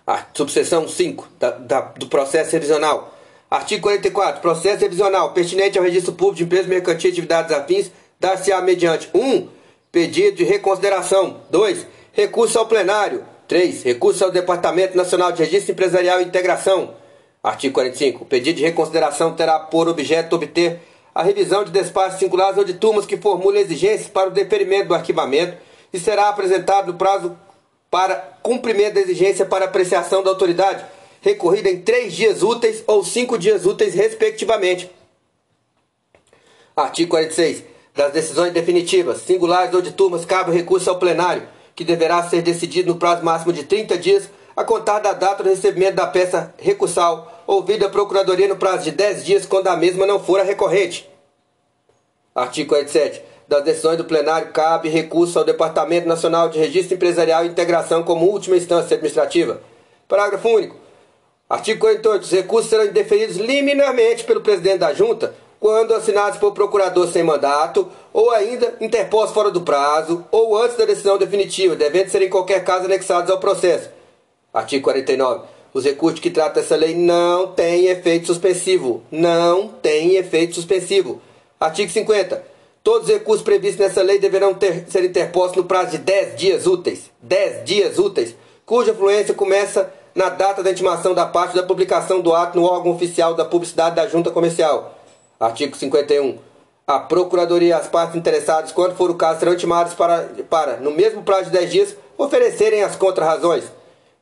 A 0.06 0.26
subseção 0.34 0.86
5 0.86 1.30
da, 1.40 1.52
da, 1.52 1.82
do 1.82 2.08
processo 2.08 2.52
revisional. 2.52 3.18
Artigo 3.50 3.84
44. 3.84 4.42
Processo 4.42 4.82
revisional 4.82 5.32
pertinente 5.32 5.78
ao 5.78 5.84
registro 5.84 6.12
público 6.12 6.38
de 6.38 6.44
empresas 6.44 6.68
mercantis 6.68 7.06
e 7.06 7.08
atividades 7.08 7.54
afins 7.54 7.90
dar-se-á 8.20 8.62
mediante 8.62 9.10
1. 9.14 9.20
Um, 9.20 9.48
pedido 9.94 10.36
de 10.36 10.44
reconsideração. 10.44 11.40
2. 11.50 11.88
Recurso 12.12 12.60
ao 12.60 12.66
plenário. 12.66 13.26
3. 13.48 13.84
Recurso 13.84 14.24
ao 14.24 14.32
Departamento 14.32 14.98
Nacional 14.98 15.32
de 15.32 15.44
Registro 15.44 15.72
Empresarial 15.72 16.20
e 16.20 16.26
Integração. 16.26 16.96
Artigo 17.44 17.76
45. 17.76 18.24
O 18.24 18.26
pedido 18.26 18.58
de 18.58 18.64
reconsideração 18.64 19.36
terá 19.36 19.60
por 19.60 19.88
objeto 19.88 20.36
obter 20.36 20.80
a 21.14 21.22
revisão 21.22 21.64
de 21.64 21.72
despachos 21.72 22.20
singulares 22.20 22.58
ou 22.58 22.64
de 22.64 22.74
turmas 22.74 23.06
que 23.06 23.18
formulem 23.18 23.62
exigências 23.62 24.10
para 24.10 24.30
o 24.30 24.32
deferimento 24.32 24.90
do 24.90 24.96
arquivamento 24.96 25.56
e 25.94 26.00
será 26.00 26.28
apresentado 26.30 26.92
no 26.92 26.98
prazo 26.98 27.38
para 27.90 28.16
cumprimento 28.42 28.96
da 28.96 29.02
exigência 29.02 29.46
para 29.46 29.66
apreciação 29.66 30.24
da 30.24 30.30
autoridade, 30.30 30.84
recorrida 31.22 31.70
em 31.70 31.82
três 31.82 32.14
dias 32.14 32.44
úteis 32.44 32.84
ou 32.88 33.04
cinco 33.04 33.38
dias 33.38 33.66
úteis, 33.66 33.94
respectivamente. 33.94 34.90
Artigo 36.76 37.12
46. 37.12 37.64
Das 37.96 38.12
decisões 38.12 38.52
definitivas, 38.52 39.22
singulares 39.22 39.74
ou 39.74 39.82
de 39.82 39.92
turmas, 39.92 40.26
cabe 40.26 40.52
recurso 40.52 40.90
ao 40.90 41.00
plenário 41.00 41.48
que 41.76 41.84
deverá 41.84 42.24
ser 42.24 42.42
decidido 42.42 42.94
no 42.94 43.00
prazo 43.00 43.24
máximo 43.24 43.52
de 43.52 43.64
30 43.64 43.98
dias, 43.98 44.30
a 44.56 44.64
contar 44.64 45.00
da 45.00 45.12
data 45.12 45.44
do 45.44 45.50
recebimento 45.50 45.98
da 45.98 46.08
peça 46.08 46.54
recursal, 46.58 47.44
ouvida 47.46 47.88
a 47.88 47.90
Procuradoria 47.90 48.48
no 48.48 48.56
prazo 48.56 48.86
de 48.86 48.92
10 48.92 49.26
dias, 49.26 49.46
quando 49.46 49.68
a 49.68 49.76
mesma 49.76 50.06
não 50.06 50.20
for 50.20 50.40
a 50.40 50.44
recorrente. 50.44 51.10
Artigo 52.34 52.70
47. 52.70 53.22
Das 53.48 53.64
decisões 53.64 53.98
do 53.98 54.06
plenário, 54.06 54.52
cabe 54.52 54.90
recurso 54.90 55.38
ao 55.38 55.46
Departamento 55.46 56.08
Nacional 56.08 56.50
de 56.50 56.58
Registro 56.58 56.96
Empresarial 56.96 57.46
e 57.46 57.50
Integração 57.50 58.04
como 58.04 58.26
última 58.26 58.56
instância 58.56 58.96
administrativa. 58.96 59.62
Parágrafo 60.08 60.48
único. 60.50 60.78
Artigo 61.50 61.82
48. 61.82 62.24
Os 62.24 62.32
recursos 62.32 62.70
serão 62.70 62.88
deferidos 62.88 63.36
liminarmente 63.36 64.24
pelo 64.24 64.42
presidente 64.42 64.80
da 64.80 64.94
Junta 64.94 65.36
quando 65.66 65.96
assinados 65.96 66.38
por 66.38 66.54
procurador 66.54 67.08
sem 67.08 67.24
mandato, 67.24 67.90
ou 68.16 68.32
ainda 68.32 68.78
interpostos 68.80 69.34
fora 69.34 69.52
do 69.52 69.60
prazo, 69.60 70.24
ou 70.32 70.58
antes 70.58 70.78
da 70.78 70.86
decisão 70.86 71.18
definitiva, 71.18 71.76
devendo 71.76 72.08
ser 72.08 72.22
em 72.22 72.30
qualquer 72.30 72.64
caso 72.64 72.86
anexados 72.86 73.30
ao 73.30 73.42
processo. 73.42 73.90
Artigo 74.54 74.86
49. 74.86 75.44
Os 75.74 75.84
recursos 75.84 76.22
que 76.22 76.32
tratam 76.32 76.64
essa 76.64 76.78
lei 76.78 76.96
não 76.96 77.48
têm 77.48 77.88
efeito 77.88 78.28
suspensivo. 78.28 79.04
Não 79.12 79.68
têm 79.68 80.16
efeito 80.16 80.56
suspensivo. 80.56 81.22
Artigo 81.60 81.92
50. 81.92 82.42
Todos 82.82 83.10
os 83.10 83.14
recursos 83.14 83.44
previstos 83.44 83.86
nessa 83.86 84.02
lei 84.02 84.18
deverão 84.18 84.54
ter, 84.54 84.86
ser 84.88 85.04
interpostos 85.04 85.58
no 85.58 85.66
prazo 85.66 85.92
de 85.92 85.98
10 85.98 86.38
dias 86.38 86.66
úteis. 86.66 87.12
10 87.22 87.66
dias 87.66 88.00
úteis, 88.00 88.34
cuja 88.66 88.94
fluência 88.94 89.34
começa 89.34 89.94
na 90.16 90.30
data 90.30 90.64
da 90.64 90.72
intimação 90.72 91.14
da 91.14 91.26
parte 91.26 91.54
da 91.54 91.64
publicação 91.64 92.22
do 92.22 92.34
ato 92.34 92.58
no 92.58 92.64
órgão 92.64 92.94
oficial 92.94 93.34
da 93.34 93.44
publicidade 93.44 93.98
da 93.98 94.08
Junta 94.08 94.32
Comercial 94.32 94.96
Artigo 95.38 95.76
51. 95.76 96.55
A 96.88 97.00
Procuradoria 97.00 97.70
e 97.70 97.74
as 97.74 97.88
partes 97.88 98.16
interessadas, 98.16 98.72
quando 98.72 98.96
for 98.96 99.10
o 99.10 99.16
caso, 99.16 99.40
serão 99.40 99.54
intimadas 99.54 99.96
para, 99.96 100.30
para, 100.48 100.78
no 100.78 100.92
mesmo 100.92 101.24
prazo 101.24 101.46
de 101.46 101.58
10 101.58 101.72
dias, 101.72 101.98
oferecerem 102.16 102.84
as 102.84 102.96
contrarrazões. 102.96 103.64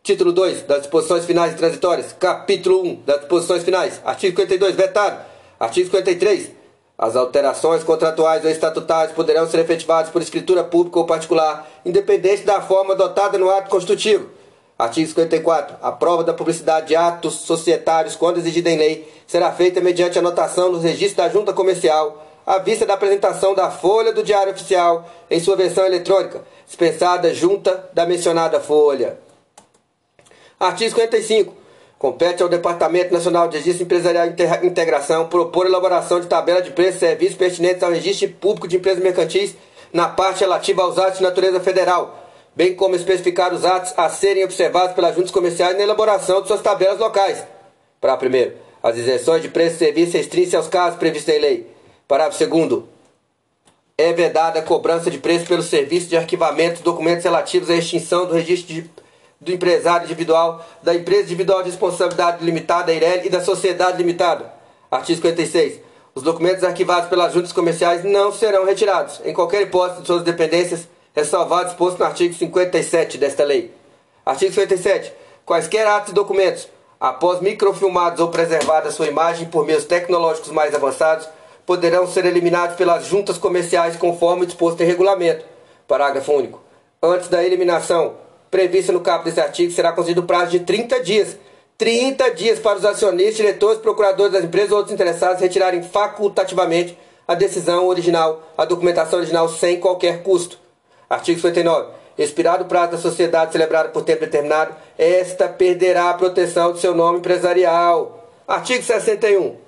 Título 0.01 0.31
2 0.31 0.61
das 0.61 0.83
disposições 0.83 1.25
finais 1.25 1.51
e 1.51 1.57
transitórias. 1.57 2.15
Capítulo 2.17 2.81
1 2.85 3.01
das 3.05 3.19
disposições 3.19 3.63
finais. 3.63 3.99
Artigo 4.05 4.39
52, 4.39 4.75
vetado. 4.75 5.25
Artigo 5.59 5.87
53. 5.87 6.51
As 6.97 7.17
alterações 7.17 7.83
contratuais 7.83 8.45
ou 8.45 8.49
estatutárias 8.49 9.13
poderão 9.13 9.45
ser 9.45 9.59
efetivadas 9.59 10.09
por 10.09 10.21
escritura 10.21 10.63
pública 10.63 10.99
ou 10.99 11.05
particular, 11.05 11.69
independente 11.85 12.43
da 12.43 12.61
forma 12.61 12.93
adotada 12.93 13.37
no 13.37 13.49
ato 13.49 13.69
constitutivo. 13.69 14.29
Artigo 14.79 15.09
54. 15.09 15.75
A 15.81 15.91
prova 15.91 16.23
da 16.23 16.33
publicidade 16.33 16.87
de 16.87 16.95
atos 16.95 17.33
societários, 17.41 18.15
quando 18.15 18.37
exigida 18.37 18.69
em 18.69 18.77
lei, 18.77 19.13
será 19.27 19.51
feita 19.51 19.81
mediante 19.81 20.17
anotação 20.17 20.71
nos 20.71 20.83
registros 20.83 21.17
da 21.17 21.29
Junta 21.29 21.51
Comercial, 21.51 22.22
à 22.45 22.57
vista 22.57 22.85
da 22.85 22.93
apresentação 22.93 23.53
da 23.53 23.71
folha 23.71 24.11
do 24.11 24.23
Diário 24.23 24.53
Oficial 24.53 25.09
em 25.29 25.39
sua 25.39 25.55
versão 25.55 25.85
eletrônica, 25.85 26.43
dispensada 26.65 27.33
junta 27.33 27.89
da 27.93 28.05
mencionada 28.05 28.59
folha. 28.59 29.17
Artigo 30.59 30.91
55. 30.91 31.63
Compete 31.97 32.43
ao 32.43 32.49
Departamento 32.49 33.13
Nacional 33.13 33.47
de 33.47 33.57
Registro 33.57 33.83
Empresarial 33.83 34.27
e 34.27 34.67
Integração 34.67 35.27
propor 35.27 35.65
elaboração 35.65 36.19
de 36.19 36.27
tabela 36.27 36.61
de 36.61 36.71
preços 36.71 36.97
e 36.97 36.99
serviços 36.99 37.37
pertinentes 37.37 37.81
ao 37.81 37.91
registro 37.91 38.27
público 38.29 38.67
de 38.67 38.75
empresas 38.75 39.01
mercantis 39.01 39.55
na 39.93 40.09
parte 40.09 40.41
relativa 40.41 40.81
aos 40.81 40.97
atos 40.97 41.19
de 41.19 41.23
natureza 41.23 41.61
federal, 41.61 42.29
bem 42.55 42.75
como 42.75 42.95
especificar 42.95 43.53
os 43.53 43.63
atos 43.63 43.93
a 43.95 44.09
serem 44.09 44.43
observados 44.43 44.93
pelas 44.93 45.15
juntas 45.15 45.31
comerciais 45.31 45.77
na 45.77 45.83
elaboração 45.83 46.41
de 46.41 46.47
suas 46.47 46.61
tabelas 46.61 46.99
locais. 46.99 47.43
Para 48.01 48.17
primeiro, 48.17 48.55
as 48.81 48.97
isenções 48.97 49.41
de 49.41 49.47
preço 49.47 49.75
e 49.75 49.79
serviço 49.79 50.17
restringem 50.17 50.57
aos 50.57 50.67
casos 50.67 50.99
previstos 50.99 51.33
em 51.33 51.39
lei. 51.39 51.72
Parágrafo 52.07 52.37
segundo. 52.37 52.87
É 53.97 54.11
vedada 54.11 54.59
a 54.59 54.63
cobrança 54.63 55.09
de 55.09 55.17
preço 55.17 55.45
pelo 55.45 55.61
serviço 55.61 56.07
de 56.07 56.17
arquivamento 56.17 56.77
de 56.77 56.83
documentos 56.83 57.23
relativos 57.23 57.69
à 57.69 57.75
extinção 57.75 58.25
do 58.25 58.33
registro 58.33 58.73
de, 58.73 58.89
do 59.39 59.51
empresário 59.51 60.05
individual, 60.05 60.65
da 60.81 60.93
empresa 60.95 61.23
individual 61.23 61.63
de 61.63 61.69
responsabilidade 61.69 62.43
limitada, 62.43 62.91
EIRELI, 62.91 63.27
e 63.27 63.29
da 63.29 63.41
sociedade 63.41 63.97
limitada. 63.97 64.51
Artigo 64.89 65.21
56. 65.21 65.79
Os 66.15 66.21
documentos 66.21 66.63
arquivados 66.63 67.09
pelas 67.09 67.33
juntas 67.33 67.51
comerciais 67.51 68.03
não 68.03 68.31
serão 68.31 68.65
retirados, 68.65 69.21
em 69.25 69.33
qualquer 69.33 69.61
hipótese 69.63 70.01
de 70.01 70.07
suas 70.07 70.23
dependências, 70.23 70.87
ressalvado 71.15 71.69
exposto 71.69 71.99
no 71.99 72.05
artigo 72.05 72.33
57 72.33 73.17
desta 73.17 73.43
lei. 73.43 73.71
Artigo 74.25 74.51
57. 74.51 75.13
Quaisquer 75.45 75.87
atos 75.87 76.11
e 76.11 76.15
documentos, 76.15 76.67
após 76.99 77.41
microfilmados 77.41 78.19
ou 78.19 78.29
preservada 78.29 78.91
sua 78.91 79.07
imagem 79.07 79.47
por 79.47 79.65
meios 79.65 79.85
tecnológicos 79.85 80.51
mais 80.51 80.73
avançados, 80.75 81.27
poderão 81.65 82.07
ser 82.07 82.25
eliminados 82.25 82.75
pelas 82.75 83.05
juntas 83.05 83.37
comerciais 83.37 83.95
conforme 83.95 84.45
disposto 84.45 84.81
em 84.81 84.85
regulamento. 84.85 85.45
Parágrafo 85.87 86.31
único. 86.33 86.61
Antes 87.01 87.27
da 87.27 87.43
eliminação 87.43 88.15
prevista 88.49 88.91
no 88.91 89.01
caput 89.01 89.25
desse 89.25 89.41
artigo, 89.41 89.71
será 89.71 89.91
concedido 89.91 90.23
prazo 90.23 90.51
de 90.51 90.59
30 90.61 91.01
dias. 91.01 91.37
30 91.77 92.31
dias 92.31 92.59
para 92.59 92.77
os 92.77 92.85
acionistas, 92.85 93.37
diretores, 93.37 93.79
procuradores 93.79 94.33
das 94.33 94.43
empresas 94.43 94.71
ou 94.71 94.77
outros 94.77 94.93
interessados 94.93 95.41
retirarem 95.41 95.81
facultativamente 95.81 96.97
a 97.27 97.33
decisão 97.33 97.87
original, 97.87 98.43
a 98.57 98.63
documentação 98.63 99.19
original 99.19 99.49
sem 99.49 99.79
qualquer 99.79 100.23
custo. 100.23 100.59
Artigo 101.09 101.39
59. 101.39 101.93
Expirado 102.17 102.63
o 102.63 102.67
prazo 102.67 102.91
da 102.91 102.97
sociedade 102.97 103.51
celebrada 103.51 103.89
por 103.89 104.03
tempo 104.03 104.21
determinado, 104.21 104.75
esta 104.97 105.47
perderá 105.47 106.11
a 106.11 106.13
proteção 106.13 106.71
do 106.71 106.77
seu 106.77 106.93
nome 106.93 107.19
empresarial. 107.19 108.29
Artigo 108.47 108.83
61. 108.83 109.62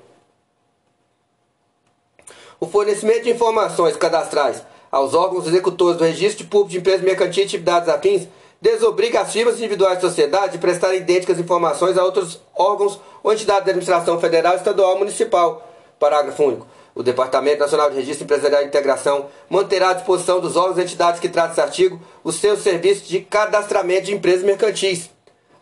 O 2.60 2.68
fornecimento 2.68 3.24
de 3.24 3.32
informações 3.32 3.98
cadastrais 3.98 4.64
aos 4.92 5.14
órgãos 5.14 5.46
executores 5.46 5.98
do 5.98 6.06
Registro 6.06 6.46
Público 6.48 6.72
de 6.72 6.78
Empresas 6.78 7.02
Mercantis 7.02 7.38
e 7.38 7.42
Atividades 7.42 7.90
Afins 7.90 8.28
desobriga 8.62 9.22
as 9.22 9.32
firmas 9.32 9.56
individuais 9.56 9.98
de 9.98 10.02
sociedade 10.02 10.54
de 10.54 10.58
prestar 10.58 10.96
idênticas 10.96 11.38
informações 11.38 11.98
a 11.98 12.04
outros 12.04 12.40
órgãos 12.56 13.00
ou 13.22 13.34
entidades 13.34 13.66
da 13.66 13.72
administração 13.72 14.20
federal, 14.20 14.56
estadual 14.56 14.92
ou 14.92 15.00
municipal. 15.00 15.68
Parágrafo 16.00 16.44
único. 16.44 16.66
O 16.96 17.04
Departamento 17.04 17.60
Nacional 17.60 17.90
de 17.90 17.98
Registro 17.98 18.24
Empresarial 18.24 18.62
e 18.62 18.68
Integração 18.68 19.26
manterá 19.50 19.90
à 19.90 19.94
disposição 19.94 20.40
dos 20.40 20.56
órgãos 20.56 20.78
e 20.78 20.84
entidades 20.84 21.20
que 21.20 21.28
tratam 21.28 21.52
esse 21.52 21.62
artigo 21.62 22.00
os 22.24 22.36
seus 22.36 22.60
serviços 22.60 23.06
de 23.06 23.20
cadastramento 23.20 24.06
de 24.06 24.14
empresas 24.14 24.46
mercantis. 24.46 25.10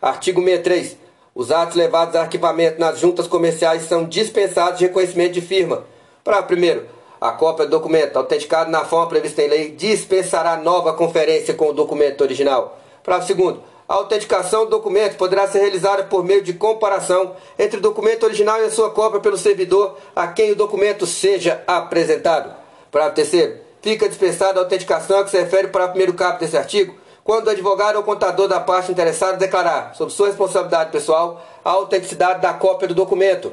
Artigo 0.00 0.40
63. 0.40 0.96
Os 1.34 1.50
atos 1.50 1.74
levados 1.74 2.14
a 2.14 2.20
arquivamento 2.20 2.78
nas 2.78 3.00
juntas 3.00 3.26
comerciais 3.26 3.82
são 3.82 4.04
dispensados 4.04 4.78
de 4.78 4.86
reconhecimento 4.86 5.32
de 5.32 5.40
firma. 5.40 5.84
Para 6.24 6.42
primeiro, 6.42 6.86
a 7.20 7.32
cópia 7.32 7.66
do 7.66 7.70
documento 7.70 8.16
autenticado 8.16 8.70
na 8.70 8.82
forma 8.82 9.08
prevista 9.08 9.42
em 9.42 9.48
lei 9.48 9.70
dispensará 9.72 10.56
nova 10.56 10.94
conferência 10.94 11.52
com 11.52 11.68
o 11.68 11.72
documento 11.74 12.22
original. 12.22 12.78
Parágrafo 13.02 13.28
segundo. 13.28 13.62
A 13.86 13.96
autenticação 13.96 14.64
do 14.64 14.70
documento 14.70 15.18
poderá 15.18 15.46
ser 15.46 15.58
realizada 15.58 16.04
por 16.04 16.24
meio 16.24 16.40
de 16.40 16.54
comparação 16.54 17.36
entre 17.58 17.76
o 17.76 17.82
documento 17.82 18.24
original 18.24 18.58
e 18.62 18.64
a 18.64 18.70
sua 18.70 18.88
cópia 18.88 19.20
pelo 19.20 19.36
servidor 19.36 19.98
a 20.16 20.26
quem 20.28 20.52
o 20.52 20.56
documento 20.56 21.06
seja 21.06 21.62
apresentado. 21.66 22.54
Parágrafo 22.90 23.16
terceiro. 23.16 23.58
Fica 23.82 24.08
dispensada 24.08 24.58
a 24.58 24.62
autenticação 24.62 25.22
que 25.24 25.30
se 25.30 25.36
refere 25.36 25.68
para 25.68 25.84
o 25.84 25.88
primeiro 25.88 26.14
capítulo 26.14 26.40
desse 26.40 26.56
artigo, 26.56 26.94
quando 27.22 27.48
o 27.48 27.50
advogado 27.50 27.96
ou 27.96 28.02
contador 28.02 28.48
da 28.48 28.60
parte 28.60 28.90
interessada 28.90 29.36
declarar, 29.36 29.94
sob 29.94 30.10
sua 30.10 30.28
responsabilidade 30.28 30.90
pessoal, 30.90 31.44
a 31.62 31.68
autenticidade 31.68 32.40
da 32.40 32.54
cópia 32.54 32.88
do 32.88 32.94
documento. 32.94 33.52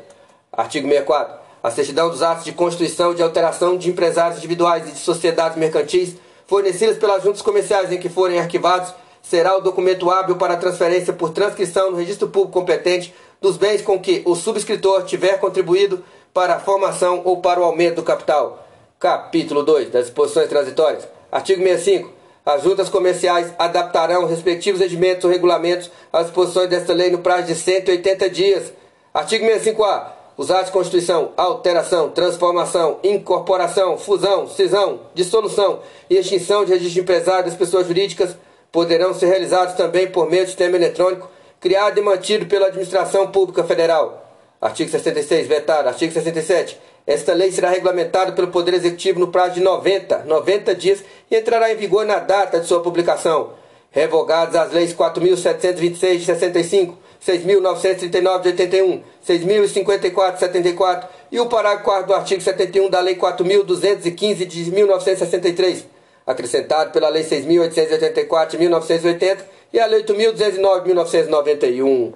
Artigo 0.54 0.88
64 0.88 1.41
a 1.64 1.70
certidão 1.70 2.10
dos 2.10 2.22
atos 2.22 2.44
de 2.44 2.52
constituição 2.52 3.14
de 3.14 3.22
alteração 3.22 3.78
de 3.78 3.90
empresários 3.90 4.38
individuais 4.40 4.88
e 4.88 4.92
de 4.92 4.98
sociedades 4.98 5.58
mercantis 5.58 6.16
fornecidas 6.48 6.98
pelas 6.98 7.24
juntas 7.24 7.42
comerciais 7.42 7.92
em 7.92 8.00
que 8.00 8.10
forem 8.10 8.40
arquivados 8.40 8.94
será 9.22 9.56
o 9.56 9.62
documento 9.62 10.10
hábil 10.10 10.36
para 10.36 10.58
transferência 10.58 11.14
por 11.14 11.30
transcrição 11.30 11.92
no 11.92 11.98
registro 11.98 12.28
público 12.28 12.60
competente 12.60 13.14
dos 13.40 13.58
bens 13.58 13.82
com 13.82 14.00
que 14.00 14.22
o 14.26 14.36
subscritor 14.36 15.04
tiver 15.04 15.40
contribuído 15.40 16.04
para 16.34 16.56
a 16.56 16.60
formação 16.60 17.22
ou 17.24 17.38
para 17.38 17.60
o 17.60 17.64
aumento 17.64 17.98
do 17.98 18.04
capital. 18.04 18.68
Capítulo 19.00 19.64
2 19.64 19.90
das 19.90 20.06
disposições 20.06 20.50
transitórias. 20.50 21.08
Artigo 21.32 21.62
65. 21.62 22.12
As 22.44 22.64
juntas 22.64 22.90
comerciais 22.90 23.54
adaptarão 23.58 24.26
respectivos 24.26 24.82
regimentos 24.82 25.24
ou 25.24 25.32
regulamentos 25.32 25.92
às 26.12 26.26
disposições 26.26 26.70
desta 26.70 26.94
lei 26.94 27.12
no 27.12 27.20
prazo 27.20 27.48
de 27.48 27.56
180 27.56 28.30
dias. 28.30 28.74
Artigo 29.14 29.46
65-A 29.46 30.21
os 30.42 30.50
atos 30.50 30.66
de 30.66 30.72
constituição, 30.72 31.34
alteração, 31.38 32.10
transformação, 32.10 32.98
incorporação, 33.04 33.96
fusão, 33.96 34.48
cisão, 34.48 35.02
dissolução 35.14 35.82
e 36.10 36.18
extinção 36.18 36.66
de 36.66 36.74
registro 36.74 37.04
empresário 37.04 37.46
das 37.46 37.54
pessoas 37.54 37.86
jurídicas 37.86 38.36
poderão 38.72 39.14
ser 39.14 39.28
realizados 39.28 39.76
também 39.76 40.08
por 40.08 40.28
meio 40.28 40.42
de 40.42 40.50
sistema 40.50 40.78
eletrônico 40.78 41.30
criado 41.60 42.00
e 42.00 42.02
mantido 42.02 42.48
pela 42.48 42.68
Administração 42.68 43.28
Pública 43.28 43.64
Federal. 43.64 44.28
Artigo 44.60 44.90
66, 44.90 45.46
vetado. 45.46 45.90
Artigo 45.90 46.12
67. 46.12 46.76
Esta 47.06 47.34
lei 47.34 47.52
será 47.52 47.70
regulamentada 47.70 48.32
pelo 48.32 48.48
Poder 48.48 48.74
Executivo 48.74 49.20
no 49.20 49.28
prazo 49.28 49.54
de 49.54 49.62
90, 49.62 50.24
90 50.26 50.74
dias 50.74 51.04
e 51.30 51.38
entrará 51.38 51.72
em 51.72 51.76
vigor 51.76 52.04
na 52.04 52.18
data 52.18 52.60
de 52.60 52.66
sua 52.66 52.82
publicação. 52.82 53.52
Revogadas 53.92 54.56
as 54.56 54.72
leis 54.72 54.92
4.726 54.92 56.18
de 56.18 56.26
65, 56.26 56.98
6.939 57.26 58.42
de 58.42 58.50
81, 58.50 59.04
6.054 59.28 60.34
de 60.34 60.40
74 60.40 61.10
e 61.32 61.40
o 61.40 61.46
parágrafo 61.46 61.86
4 61.86 62.08
do 62.08 62.14
artigo 62.16 62.42
71 62.42 62.90
da 62.90 63.00
Lei 63.00 63.16
4.215 63.16 64.46
de 64.46 64.72
1963, 64.72 65.86
acrescentado 66.26 66.92
pela 66.92 67.10
Lei 67.10 67.24
6.884 67.24 68.50
de 68.50 68.58
1980 68.58 69.46
e 69.72 69.80
a 69.80 69.86
Lei 69.86 70.04
8.209 70.04 70.80
de 70.80 70.88
1991. 70.88 72.14